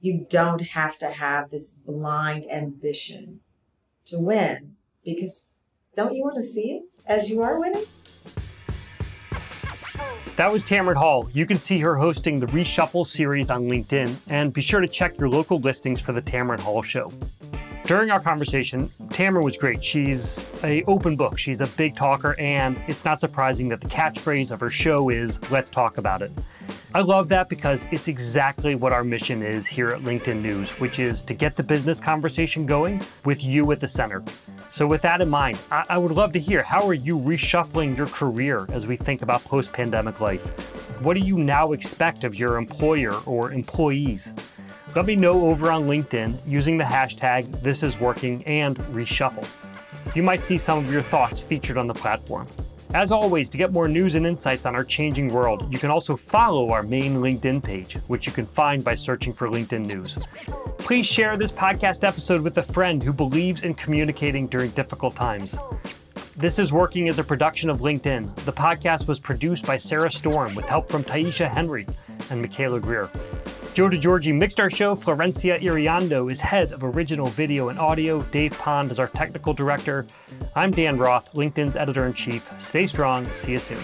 you 0.00 0.26
don't 0.28 0.60
have 0.60 0.98
to 0.98 1.06
have 1.06 1.48
this 1.48 1.72
blind 1.72 2.44
ambition 2.50 3.40
to 4.06 4.18
win 4.18 4.74
because 5.02 5.48
don't 5.96 6.14
you 6.14 6.22
want 6.22 6.34
to 6.34 6.42
see 6.42 6.72
it 6.72 6.82
as 7.06 7.30
you 7.30 7.40
are 7.40 7.58
winning? 7.58 7.84
That 10.36 10.52
was 10.52 10.64
Tamron 10.64 10.96
Hall. 10.96 11.30
You 11.32 11.46
can 11.46 11.58
see 11.58 11.78
her 11.78 11.96
hosting 11.96 12.40
the 12.40 12.46
Reshuffle 12.48 13.06
series 13.06 13.50
on 13.50 13.68
LinkedIn, 13.68 14.16
and 14.28 14.52
be 14.52 14.62
sure 14.62 14.80
to 14.80 14.88
check 14.88 15.16
your 15.16 15.28
local 15.28 15.60
listings 15.60 16.00
for 16.00 16.10
the 16.10 16.20
Tamron 16.20 16.58
Hall 16.58 16.82
Show. 16.82 17.12
During 17.84 18.10
our 18.10 18.20
conversation, 18.20 18.88
Tamron 19.08 19.44
was 19.44 19.58
great. 19.58 19.84
She's 19.84 20.42
a 20.64 20.82
open 20.84 21.16
book. 21.16 21.38
She's 21.38 21.60
a 21.60 21.66
big 21.66 21.94
talker, 21.94 22.34
and 22.40 22.78
it's 22.88 23.04
not 23.04 23.20
surprising 23.20 23.68
that 23.68 23.82
the 23.82 23.88
catchphrase 23.88 24.50
of 24.50 24.58
her 24.60 24.70
show 24.70 25.10
is 25.10 25.38
"Let's 25.50 25.68
talk 25.68 25.98
about 25.98 26.22
it." 26.22 26.32
I 26.94 27.02
love 27.02 27.28
that 27.28 27.50
because 27.50 27.84
it's 27.90 28.08
exactly 28.08 28.74
what 28.74 28.94
our 28.94 29.04
mission 29.04 29.42
is 29.42 29.66
here 29.66 29.90
at 29.90 30.00
LinkedIn 30.00 30.40
News, 30.40 30.70
which 30.80 30.98
is 30.98 31.22
to 31.24 31.34
get 31.34 31.56
the 31.56 31.62
business 31.62 32.00
conversation 32.00 32.64
going 32.64 33.02
with 33.26 33.44
you 33.44 33.70
at 33.70 33.80
the 33.80 33.88
center. 33.88 34.22
So, 34.70 34.86
with 34.86 35.02
that 35.02 35.20
in 35.20 35.28
mind, 35.28 35.58
I, 35.70 35.84
I 35.90 35.98
would 35.98 36.12
love 36.12 36.32
to 36.32 36.40
hear 36.40 36.62
how 36.62 36.88
are 36.88 36.94
you 36.94 37.18
reshuffling 37.18 37.98
your 37.98 38.06
career 38.06 38.66
as 38.70 38.86
we 38.86 38.96
think 38.96 39.20
about 39.20 39.44
post 39.44 39.74
pandemic 39.74 40.20
life? 40.20 40.46
What 41.02 41.14
do 41.14 41.20
you 41.20 41.36
now 41.36 41.72
expect 41.72 42.24
of 42.24 42.34
your 42.34 42.56
employer 42.56 43.14
or 43.26 43.52
employees? 43.52 44.32
Let 44.94 45.06
me 45.06 45.16
know 45.16 45.46
over 45.46 45.72
on 45.72 45.88
LinkedIn 45.88 46.38
using 46.46 46.78
the 46.78 46.84
hashtag 46.84 47.60
This 47.62 47.82
Is 47.82 47.98
Working 47.98 48.44
and 48.44 48.76
Reshuffle. 48.92 49.44
You 50.14 50.22
might 50.22 50.44
see 50.44 50.56
some 50.56 50.78
of 50.78 50.92
your 50.92 51.02
thoughts 51.02 51.40
featured 51.40 51.76
on 51.76 51.88
the 51.88 51.94
platform. 51.94 52.46
As 52.94 53.10
always, 53.10 53.50
to 53.50 53.58
get 53.58 53.72
more 53.72 53.88
news 53.88 54.14
and 54.14 54.24
insights 54.24 54.66
on 54.66 54.76
our 54.76 54.84
changing 54.84 55.30
world, 55.30 55.72
you 55.72 55.80
can 55.80 55.90
also 55.90 56.16
follow 56.16 56.70
our 56.70 56.84
main 56.84 57.16
LinkedIn 57.16 57.60
page, 57.60 57.94
which 58.06 58.24
you 58.24 58.32
can 58.32 58.46
find 58.46 58.84
by 58.84 58.94
searching 58.94 59.32
for 59.32 59.48
LinkedIn 59.48 59.84
News. 59.84 60.16
Please 60.78 61.06
share 61.06 61.36
this 61.36 61.50
podcast 61.50 62.06
episode 62.06 62.42
with 62.42 62.56
a 62.58 62.62
friend 62.62 63.02
who 63.02 63.12
believes 63.12 63.64
in 63.64 63.74
communicating 63.74 64.46
during 64.46 64.70
difficult 64.70 65.16
times. 65.16 65.56
This 66.36 66.60
is 66.60 66.72
Working 66.72 67.08
as 67.08 67.18
a 67.18 67.24
production 67.24 67.68
of 67.68 67.78
LinkedIn. 67.78 68.32
The 68.44 68.52
podcast 68.52 69.08
was 69.08 69.18
produced 69.18 69.66
by 69.66 69.76
Sarah 69.76 70.10
Storm 70.10 70.54
with 70.54 70.68
help 70.68 70.88
from 70.88 71.02
Taisha 71.02 71.50
Henry 71.50 71.84
and 72.30 72.40
Michaela 72.40 72.78
Greer. 72.78 73.10
Joe 73.74 73.88
DeGiorgi 73.88 74.32
mixed 74.32 74.60
our 74.60 74.70
show. 74.70 74.94
Florencia 74.94 75.60
Iriondo 75.60 76.30
is 76.30 76.40
head 76.40 76.70
of 76.70 76.84
original 76.84 77.26
video 77.26 77.70
and 77.70 77.78
audio. 77.78 78.20
Dave 78.22 78.56
Pond 78.56 78.92
is 78.92 79.00
our 79.00 79.08
technical 79.08 79.52
director. 79.52 80.06
I'm 80.54 80.70
Dan 80.70 80.96
Roth, 80.96 81.32
LinkedIn's 81.32 81.74
editor 81.74 82.06
in 82.06 82.14
chief. 82.14 82.48
Stay 82.60 82.86
strong. 82.86 83.26
See 83.34 83.50
you 83.50 83.58
soon. 83.58 83.82